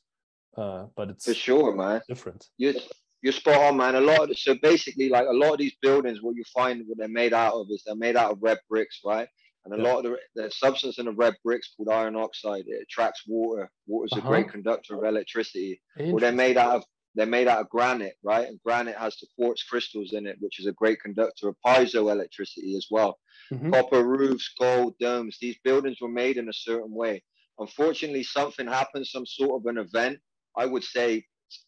[0.56, 2.00] uh but it's for sure man.
[2.08, 2.46] different.
[2.58, 2.74] You're,
[3.22, 3.94] you're spot on man.
[3.94, 6.98] A lot of, so basically like a lot of these buildings what you find what
[6.98, 9.28] they're made out of is they're made out of red bricks right
[9.64, 9.92] and a yeah.
[9.92, 13.70] lot of the, the substance in the red bricks called iron oxide it attracts water
[13.86, 14.26] water is uh-huh.
[14.26, 16.84] a great conductor of electricity well they're made out of
[17.14, 18.48] they're made out of granite, right?
[18.48, 22.76] And granite has the quartz crystals in it, which is a great conductor of piezoelectricity
[22.76, 23.18] as well.
[23.52, 23.70] Mm-hmm.
[23.72, 25.36] Copper roofs, gold domes.
[25.40, 27.22] These buildings were made in a certain way.
[27.58, 30.18] Unfortunately, something happened, some sort of an event.
[30.56, 31.24] I would say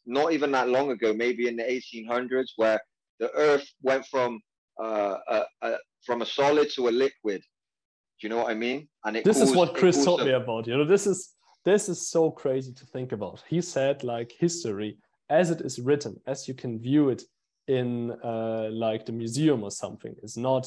[0.07, 2.81] not even that long ago, maybe in the 1800s, where
[3.21, 4.41] the Earth went from
[4.83, 5.77] uh, a, a,
[6.07, 7.43] from a solid to a liquid.
[8.25, 8.89] Do you know what I mean?
[9.05, 10.67] And it this caused, is what Chris taught me about.
[10.67, 11.35] You know, this is
[11.67, 13.43] this is so crazy to think about.
[13.47, 14.97] He said like history
[15.29, 17.23] as it is written, as you can view it
[17.69, 20.67] in uh, like the museum or something, is not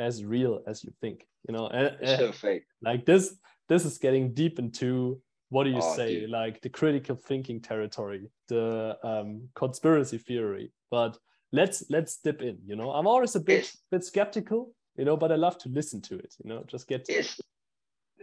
[0.00, 1.24] as real as you think.
[1.48, 2.64] You know, it's so fake.
[2.82, 3.36] Like this,
[3.68, 6.30] this is getting deep into what do you oh, say, dude.
[6.30, 10.72] like the critical thinking territory, the um, conspiracy theory.
[10.90, 11.16] But
[11.52, 12.58] let's let's dip in.
[12.66, 14.72] You know, I'm always a bit it's, bit skeptical.
[14.96, 16.34] You know, but I love to listen to it.
[16.42, 17.06] You know, just get.
[17.08, 17.40] It's,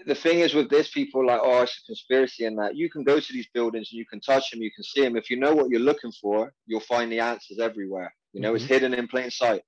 [0.05, 2.75] the thing is with this, people like, oh, it's a conspiracy and that.
[2.75, 5.15] You can go to these buildings and you can touch them, you can see them.
[5.15, 8.13] If you know what you're looking for, you'll find the answers everywhere.
[8.33, 8.55] You know, mm-hmm.
[8.57, 9.61] it's hidden in plain sight.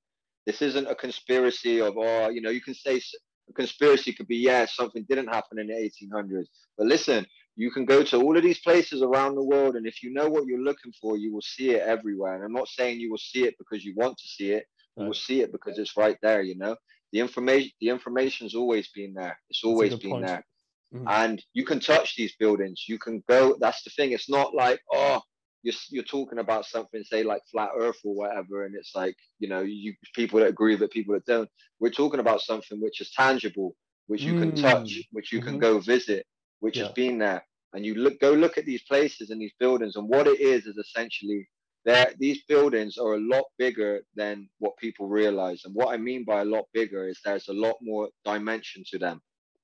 [0.46, 3.02] This isn't a conspiracy of, oh, you know, you can say
[3.50, 6.46] a conspiracy could be, yeah, something didn't happen in the 1800s.
[6.78, 7.26] But listen,
[7.56, 10.28] you can go to all of these places around the world, and if you know
[10.28, 12.36] what you're looking for, you will see it everywhere.
[12.36, 14.66] And I'm not saying you will see it because you want to see it.
[14.98, 15.04] Right.
[15.04, 16.42] You will see it because it's right there.
[16.42, 16.76] You know,
[17.12, 19.38] the information the information's always been there.
[19.50, 20.28] It's always been point.
[20.28, 20.46] there.
[20.94, 21.08] Mm-hmm.
[21.08, 22.86] And you can touch these buildings.
[22.88, 23.58] You can go.
[23.60, 24.12] That's the thing.
[24.12, 25.22] It's not like oh,
[25.64, 29.50] you're you're talking about something, say like flat Earth or whatever, and it's like you
[29.50, 31.50] know you people that agree with people that don't.
[31.80, 33.76] We're talking about something which is tangible,
[34.08, 34.52] which you mm-hmm.
[34.52, 35.08] can touch, mm.
[35.12, 35.50] which you mm-hmm.
[35.50, 36.26] can go visit
[36.66, 36.86] which yeah.
[36.86, 37.46] has been there.
[37.74, 40.66] And you look, go look at these places and these buildings, and what it is
[40.66, 41.48] is essentially
[41.86, 45.62] that these buildings are a lot bigger than what people realize.
[45.66, 48.98] And what I mean by a lot bigger is there's a lot more dimension to
[48.98, 49.22] them.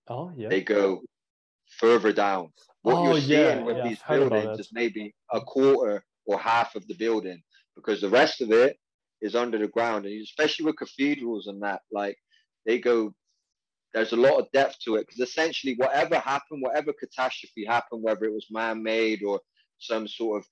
[0.07, 0.49] Oh, yeah.
[0.49, 1.01] They go
[1.79, 2.49] further down.
[2.83, 6.75] What oh, you're seeing yeah, with yeah, these buildings is maybe a quarter or half
[6.75, 7.41] of the building
[7.75, 8.77] because the rest of it
[9.21, 10.05] is under the ground.
[10.05, 12.17] And especially with cathedrals and that, like
[12.65, 13.13] they go
[13.93, 18.25] there's a lot of depth to it because essentially whatever happened, whatever catastrophe happened, whether
[18.25, 19.39] it was man-made or
[19.79, 20.47] some sort of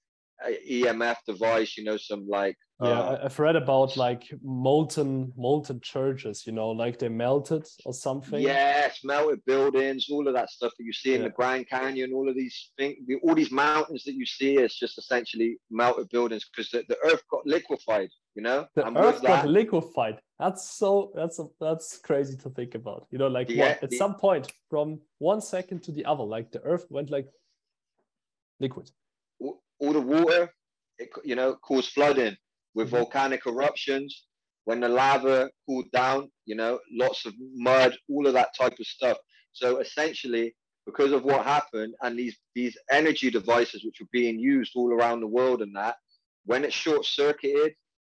[0.48, 6.48] EMF device, you know, some like yeah, uh, I've read about like molten molten churches,
[6.48, 8.42] you know, like they melted or something.
[8.42, 11.18] Yes, melted buildings, all of that stuff that you see yeah.
[11.18, 14.76] in the Grand Canyon, all of these things, all these mountains that you see, is
[14.76, 18.66] just essentially melted buildings because the, the Earth got liquefied, you know.
[18.76, 20.22] The and Earth got that, liquefied.
[20.40, 23.08] That's so that's a, that's crazy to think about.
[23.12, 26.24] You know, like yeah, what, at the, some point from one second to the other,
[26.24, 27.28] like the Earth went like
[28.62, 28.90] liquid.
[29.80, 30.54] All, the water,
[30.98, 32.36] it, you know, caused flooding
[32.76, 32.98] with mm-hmm.
[32.98, 34.26] volcanic eruptions,
[34.66, 38.86] when the lava cooled down, you know, lots of mud, all of that type of
[38.86, 39.18] stuff.
[39.52, 40.56] So essentially,
[40.86, 45.22] because of what happened and these these energy devices which were being used all around
[45.22, 45.96] the world and that,
[46.46, 47.74] when it short circuited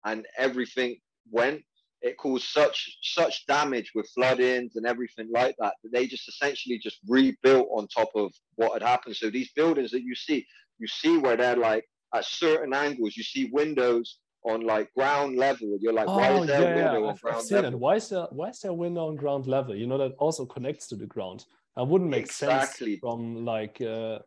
[0.05, 0.97] and everything
[1.30, 1.62] went,
[2.01, 6.80] it caused such such damage with floodings and everything like that that they just essentially
[6.80, 9.16] just rebuilt on top of what had happened.
[9.16, 10.45] So these buildings that you see,
[10.82, 15.78] you see where they're like at certain angles, you see windows on like ground level.
[15.80, 17.08] You're like, oh, why is there yeah, a window yeah.
[17.08, 17.80] on I've, ground I've level?
[17.80, 19.76] Why is there why is there a window on ground level?
[19.76, 21.46] You know that also connects to the ground.
[21.76, 22.94] That wouldn't make exactly.
[22.94, 24.20] sense from like uh,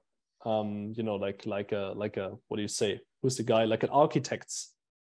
[0.45, 3.01] um, you know, like like a like a what do you say?
[3.23, 3.65] Who's the guy?
[3.65, 4.73] Like an architect's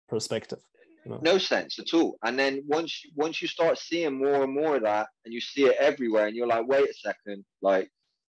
[0.09, 0.61] perspective.
[1.05, 1.21] You know?
[1.23, 2.19] No sense at all.
[2.25, 5.67] And then once once you start seeing more and more of that, and you see
[5.67, 7.89] it everywhere, and you're like, wait a second, like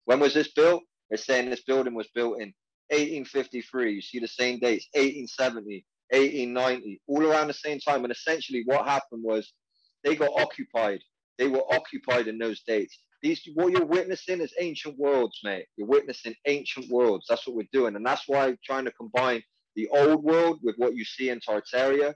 [0.05, 0.83] when was this built?
[1.11, 2.55] They're saying this building was built in
[2.93, 3.95] 1853.
[3.95, 8.05] You see the same dates, 1870, 1890, all around the same time.
[8.05, 9.53] And essentially, what happened was
[10.05, 11.01] they got occupied.
[11.39, 12.99] They were occupied in those dates.
[13.23, 15.67] These, what you're witnessing is ancient worlds, mate.
[15.77, 17.27] You're witnessing ancient worlds.
[17.29, 19.43] That's what we're doing, and that's why I'm trying to combine
[19.77, 22.15] the old world with what you see in Tartaria,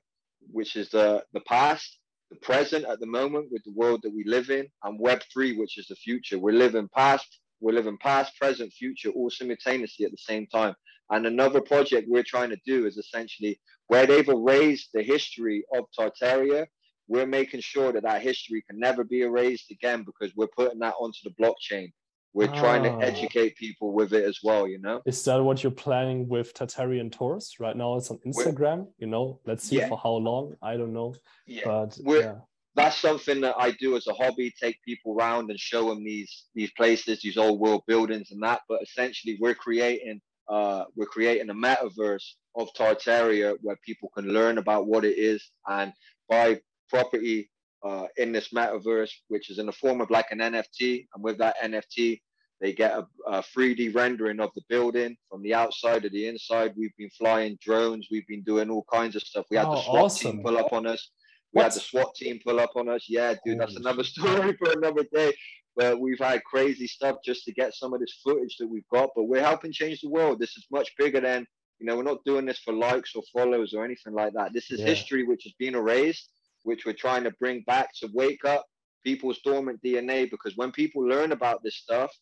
[0.51, 1.99] which is the the past,
[2.31, 5.57] the present at the moment with the world that we live in, and Web three,
[5.57, 6.39] which is the future.
[6.39, 10.75] We're living past, we're living past, present, future, all simultaneously at the same time.
[11.11, 15.85] And another project we're trying to do is essentially where they've erased the history of
[15.99, 16.67] Tartaria,
[17.09, 20.95] we're making sure that that history can never be erased again because we're putting that
[20.99, 21.93] onto the blockchain.
[22.35, 22.99] We're trying to ah.
[22.99, 25.01] educate people with it as well, you know?
[25.07, 27.55] Is that what you're planning with Tartarian Tours?
[27.59, 29.41] Right now it's on Instagram, we're, you know?
[29.47, 29.89] Let's see yeah.
[29.89, 30.55] for how long.
[30.61, 31.15] I don't know.
[31.47, 31.63] Yeah.
[31.65, 32.35] But we're, yeah.
[32.77, 36.45] That's something that I do as a hobby, take people around and show them these
[36.55, 38.61] these places, these old world buildings and that.
[38.69, 44.59] But essentially we're creating uh, we're creating a metaverse of Tartaria where people can learn
[44.59, 45.93] about what it is and
[46.29, 47.51] buy property
[47.85, 51.07] uh, in this metaverse, which is in the form of like an NFT.
[51.15, 52.21] And with that NFT,
[52.61, 56.73] they get a, a 3D rendering of the building from the outside to the inside.
[56.77, 58.09] We've been flying drones.
[58.11, 59.47] We've been doing all kinds of stuff.
[59.51, 60.33] We had oh, the SWAT awesome.
[60.33, 61.11] team pull up on us.
[61.57, 61.73] We what?
[61.73, 63.07] had the SWAT team pull up on us.
[63.09, 65.33] Yeah, dude, that's oh, another story for another day
[65.75, 69.09] But we've had crazy stuff just to get some of this footage that we've got.
[69.17, 70.39] But we're helping change the world.
[70.39, 71.47] This is much bigger than
[71.79, 71.97] you know.
[71.97, 74.53] We're not doing this for likes or follows or anything like that.
[74.53, 74.87] This is yeah.
[74.87, 76.29] history which has been erased,
[76.65, 78.67] which we're trying to bring back to wake up
[79.03, 80.31] people's dormant DNA.
[80.31, 82.13] Because when people learn about this stuff,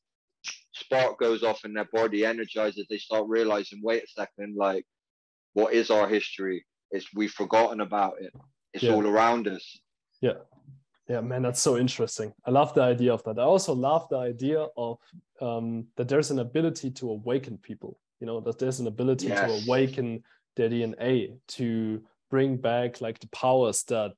[0.74, 2.86] spark goes off in their body, energizes.
[2.88, 4.84] They start realizing, wait a second, like
[5.54, 6.64] what is our history?
[6.92, 8.32] It's we've forgotten about it.
[8.74, 8.92] It's Yeah.
[8.94, 9.78] all around us.
[10.20, 10.38] Yeah.
[11.08, 12.32] Yeah, man, that's so interesting.
[12.46, 13.38] I love the idea of that.
[13.38, 14.98] I also love the idea of
[15.40, 19.50] um, that there's an ability to awaken people, you know, that there's an ability to
[19.64, 20.22] awaken
[20.56, 24.14] their DNA, to bring back like the powers that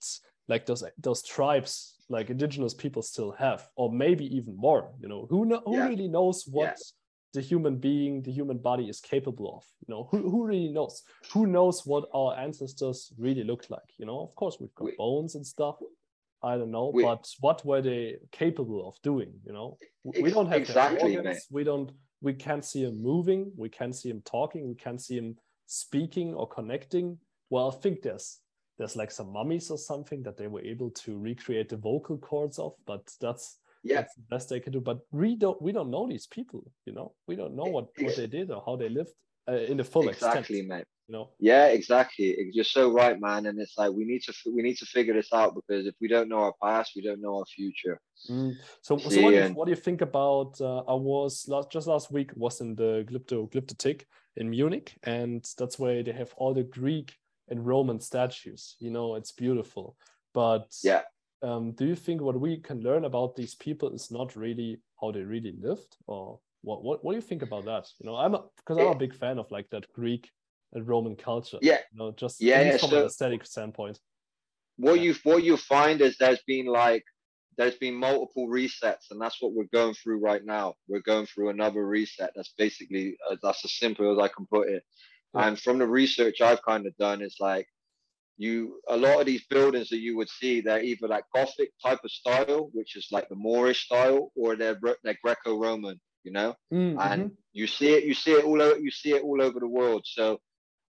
[0.46, 5.26] like those those tribes, like indigenous people still have, or maybe even more, you know,
[5.28, 5.88] who know, who Yeah.
[5.88, 6.74] really knows what Yeah.
[7.36, 11.02] The human being, the human body is capable of, you know, who, who really knows?
[11.32, 13.90] Who knows what our ancestors really looked like?
[13.98, 15.76] You know, of course we've got We- bones and stuff.
[16.42, 19.32] I don't know, We- but what were they capable of doing?
[19.46, 19.78] You know,
[20.22, 21.46] we don't have exactly, organs.
[21.50, 21.90] We don't.
[22.22, 23.52] We can't see him moving.
[23.56, 24.62] We can't see him talking.
[24.72, 27.18] We can't see him speaking or connecting.
[27.50, 28.28] Well, I think there's
[28.78, 32.58] there's like some mummies or something that they were able to recreate the vocal cords
[32.58, 34.80] of, but that's Yeah, that's the best they can do.
[34.80, 36.64] But we don't we don't know these people.
[36.84, 39.12] You know, we don't know what what they did or how they lived
[39.48, 40.68] uh, in the full exactly, extent.
[40.68, 40.84] mate.
[41.08, 41.30] You know.
[41.38, 42.50] Yeah, exactly.
[42.52, 43.46] You're so right, man.
[43.46, 46.08] And it's like we need to we need to figure this out because if we
[46.08, 48.00] don't know our past, we don't know our future.
[48.28, 48.54] Mm.
[48.82, 50.60] So, so See, what, do you, what do you think about?
[50.60, 54.02] Uh, I was last, just last week was in the Glypto Glyptothek
[54.36, 57.14] in Munich, and that's where they have all the Greek
[57.48, 58.74] and Roman statues.
[58.80, 59.96] You know, it's beautiful.
[60.34, 61.02] But Yeah.
[61.42, 65.10] Um, do you think what we can learn about these people is not really how
[65.12, 66.82] they really lived, or what?
[66.82, 67.86] What, what do you think about that?
[67.98, 70.30] You know, I'm because I'm a big fan of like that Greek
[70.72, 71.58] and Roman culture.
[71.62, 71.78] Yeah.
[71.92, 74.00] You know, just Yeah, yeah, from so- an aesthetic standpoint.
[74.78, 75.02] What Yeah.
[75.02, 77.04] you what you find is there's been like
[77.56, 80.74] there's been multiple resets, and that's what we're going through right now.
[80.88, 82.32] We're going through another reset.
[82.36, 84.82] That's basically uh, that's as simple as I can put it.
[85.34, 85.48] Yeah.
[85.48, 87.66] And from the research I've kind of done, it's like
[88.38, 92.00] you a lot of these buildings that you would see, they're either like Gothic type
[92.04, 96.00] of style, which is like the Moorish style, or they're they're Greco-Roman.
[96.24, 97.36] You know, Mm, and mhm.
[97.52, 100.02] you see it you see it all over you see it all over the world
[100.06, 100.38] so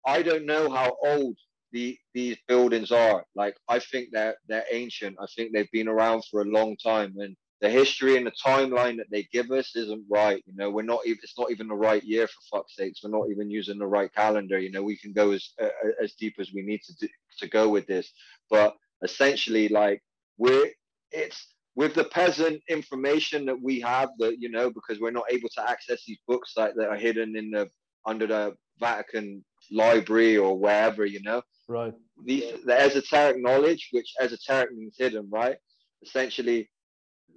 [0.05, 1.37] i don't know how old
[1.71, 6.23] the these buildings are like i think they're they're ancient i think they've been around
[6.29, 10.05] for a long time and the history and the timeline that they give us isn't
[10.09, 10.69] right you know?
[10.69, 13.01] We're not even it's not even the right year for fuck's sakes.
[13.03, 14.83] We're not even using the right calendar you know?
[14.83, 15.69] We can go as uh,
[16.01, 17.07] as deep as we need to do,
[17.39, 18.11] to go with this.
[18.49, 20.01] But essentially like
[20.37, 20.67] we're
[21.11, 25.49] it's with the peasant information that we have that you know because we're not able
[25.49, 27.69] to access these books like that are hidden in the
[28.05, 31.41] under the vatican library or wherever you know?
[31.67, 31.93] Right.
[32.25, 35.57] these the esoteric knowledge which esoteric means hidden right?
[36.01, 36.69] Essentially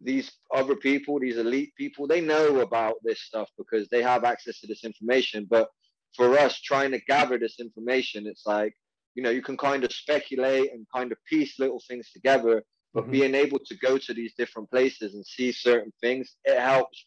[0.05, 4.61] these other people these elite people they know about this stuff because they have access
[4.61, 5.69] to this information but
[6.17, 8.75] for us trying to gather this information it's like
[9.15, 12.63] you know you can kind of speculate and kind of piece little things together
[12.95, 13.11] but Mhm.
[13.11, 17.07] being able to go to these different places and see certain things it helps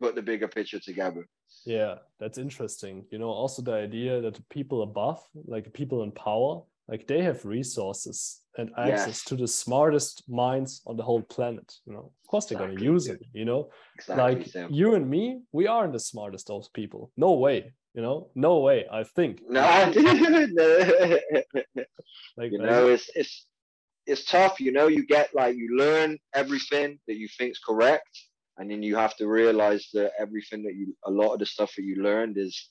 [0.00, 1.26] put the bigger picture together
[1.64, 3.06] Yeah, that's interesting.
[3.10, 7.22] You know, also the idea that the people above, like people in power, like they
[7.22, 9.24] have resources and access Yes.
[9.24, 11.74] to the smartest minds on the whole planet.
[11.86, 13.20] You know, of course they're Exactly, gonna use it.
[13.32, 14.68] You know, exactly like Sam.
[14.72, 17.10] you and me, we aren't the smartest of people.
[17.16, 17.72] No way.
[17.94, 18.86] You know, no way.
[18.92, 19.40] I think.
[19.48, 19.62] no,
[19.94, 21.18] no.
[22.38, 23.46] Like, you know it's it's
[24.06, 28.12] it's tough you know you get like you learn everything that you think's correct
[28.58, 31.72] and then you have to realize that everything that you a lot of the stuff
[31.76, 32.70] that you learned is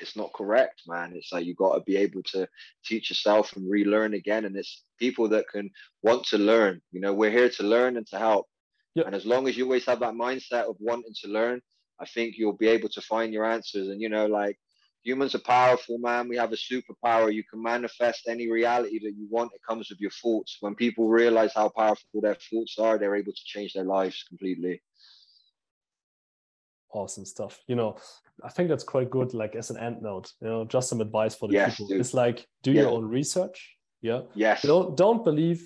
[0.00, 1.12] it's not correct man.
[1.14, 2.48] It's like you got to be able to
[2.84, 4.44] teach yourself and relearn again.
[4.44, 5.70] And it's people that can
[6.02, 8.46] want to learn you know we're here to learn and to help.
[8.94, 9.04] Yeah.
[9.06, 11.60] and as long as you always have that mindset of wanting to learn
[12.00, 13.88] i think you'll be able to find your answers.
[13.88, 14.56] And you know like
[15.02, 16.28] humans are powerful man.
[16.28, 17.32] We have a superpower.
[17.32, 19.52] You can manifest any reality that you want.
[19.54, 20.56] It comes with your thoughts.
[20.60, 24.82] When people realize how powerful their thoughts are they're able to change their lives completely
[26.92, 27.60] awesome stuff.
[27.66, 27.96] You know,
[28.44, 29.34] I think that's quite good.
[29.34, 31.88] Like as an end note, you know, just some advice for the Yes, people.
[31.88, 32.00] dude.
[32.00, 32.82] It's like do Yeah.
[32.82, 33.76] your own research.
[34.02, 34.22] Yeah.
[34.34, 35.60] yes don't don't believe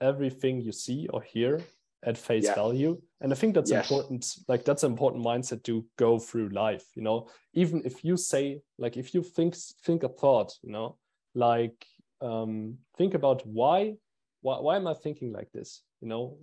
[0.00, 1.60] everything you see or hear
[2.04, 2.54] at face Yeah.
[2.54, 3.84] value and i think that's Yes.
[3.84, 8.16] important like that's an important mindset to go through life you know even if you
[8.16, 9.56] say like if you think
[9.86, 10.88] think a thought you know
[11.34, 11.78] like
[12.20, 13.96] um think about why
[14.42, 16.38] why, why am i thinking like this you know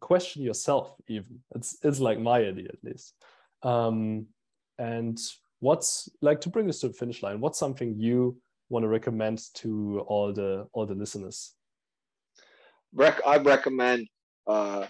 [0.00, 3.14] question yourself even it's it's like my idea at least
[3.62, 4.26] um
[4.78, 5.18] and
[5.60, 8.40] what's like to bring this to the finish line what's something you
[8.70, 11.54] want to recommend to all the all the listeners
[12.92, 14.08] Rec- I recommend
[14.46, 14.86] uh,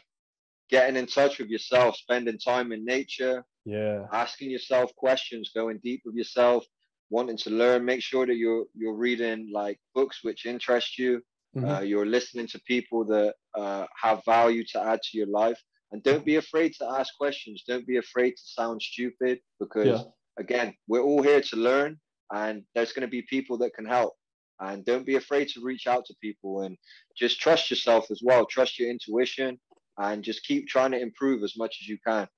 [0.71, 6.01] getting in touch with yourself, spending time in nature, yeah asking yourself questions, going deep
[6.05, 6.65] with yourself,
[7.11, 7.85] wanting to learn.
[7.85, 11.21] Make sure that you're you're reading like books which interest you.
[11.57, 11.79] Mhm.
[11.79, 15.61] Uh, you're listening to people that uh, have value to add to your life,
[15.93, 17.65] and don't be afraid to ask questions.
[17.67, 20.03] Don't be afraid to sound stupid because Yeah.
[20.39, 21.99] again, we're all here to learn.
[22.33, 24.15] and there's going to be people that can help.
[24.61, 26.77] And don't be afraid to reach out to people and
[27.17, 28.47] just trust yourself as well.
[28.47, 29.59] Trust your intuition
[29.99, 32.29] and just keep trying to improve as much as you can.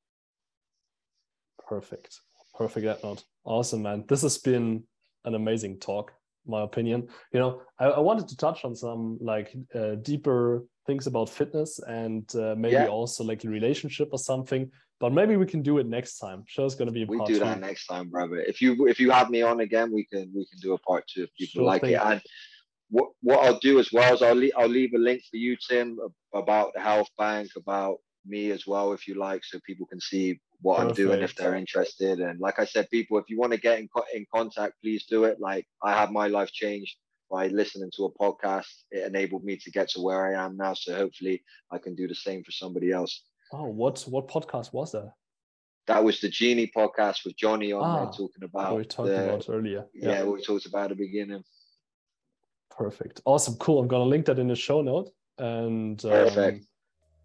[1.69, 2.21] Perfect.
[2.55, 3.25] Perfect, Edmund.
[3.45, 4.05] Awesome, man.
[4.09, 4.85] This has been
[5.27, 6.13] an amazing talk,
[6.47, 7.09] my opinion.
[7.33, 11.79] You know, I, I wanted to touch on some like uh, deeper things about fitness
[11.87, 12.87] and uh, maybe yeah.
[12.87, 14.71] also like a relationship or something.
[15.01, 16.45] But maybe we can do it next time.
[16.47, 17.05] Show's gonna be.
[17.05, 17.39] we do two.
[17.41, 18.37] that next time, brother.
[18.37, 21.05] If you if you have me on again, we can we can do a part
[21.09, 21.95] two if people sure like thing.
[21.95, 22.01] it.
[22.03, 22.23] And
[22.89, 25.57] what what I'll do as well is I'll leave I'll leave a link for you,
[25.69, 25.99] Tim,
[26.33, 30.41] about the health bank, about me as well, if you like, so people can see
[30.63, 30.99] what Perfect.
[30.99, 32.21] I'm doing if they're interested.
[32.21, 35.05] And like I said, people, if you want to get in, co- in contact, please
[35.07, 35.41] do it.
[35.41, 36.97] Like I had my life changed
[37.31, 38.67] by listening to a podcast.
[38.91, 40.75] It enabled me to get to where I am now.
[40.75, 43.23] So hopefully I can do the same for somebody else.
[43.53, 45.13] Oh, what what podcast was that?
[45.89, 49.25] That was the Genie podcast with Johnny on ah, there talking about we talked the,
[49.25, 49.85] about earlier.
[49.93, 51.43] Yeah, yeah, what we talked about at the beginning.
[52.71, 53.21] Perfect.
[53.25, 53.57] Awesome.
[53.57, 53.81] Cool.
[53.81, 55.11] I'm gonna link that in the show note.
[55.39, 56.67] And um, perfect.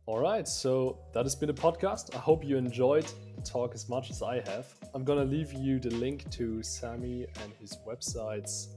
[0.08, 2.16] All right, so that has been a podcast.
[2.16, 3.06] I hope you enjoyed
[3.36, 4.74] the talk as much as I have.
[4.94, 8.68] I'm gonna leave you the link to Sami and his websites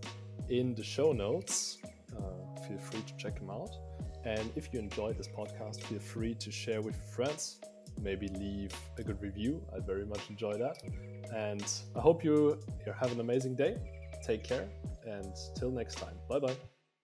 [0.48, 1.78] in the show notes.
[2.18, 3.70] Uh, feel free to check them out.
[4.24, 7.60] And if you enjoyed this podcast, feel free to share with friends.
[8.02, 9.62] Maybe leave a good review.
[9.72, 10.82] I'd very much enjoy that.
[11.32, 11.64] And
[11.94, 13.76] I hope you, you have an amazing day.
[14.20, 14.68] Take care
[15.06, 16.16] and till next time.
[16.28, 16.56] Bye bye.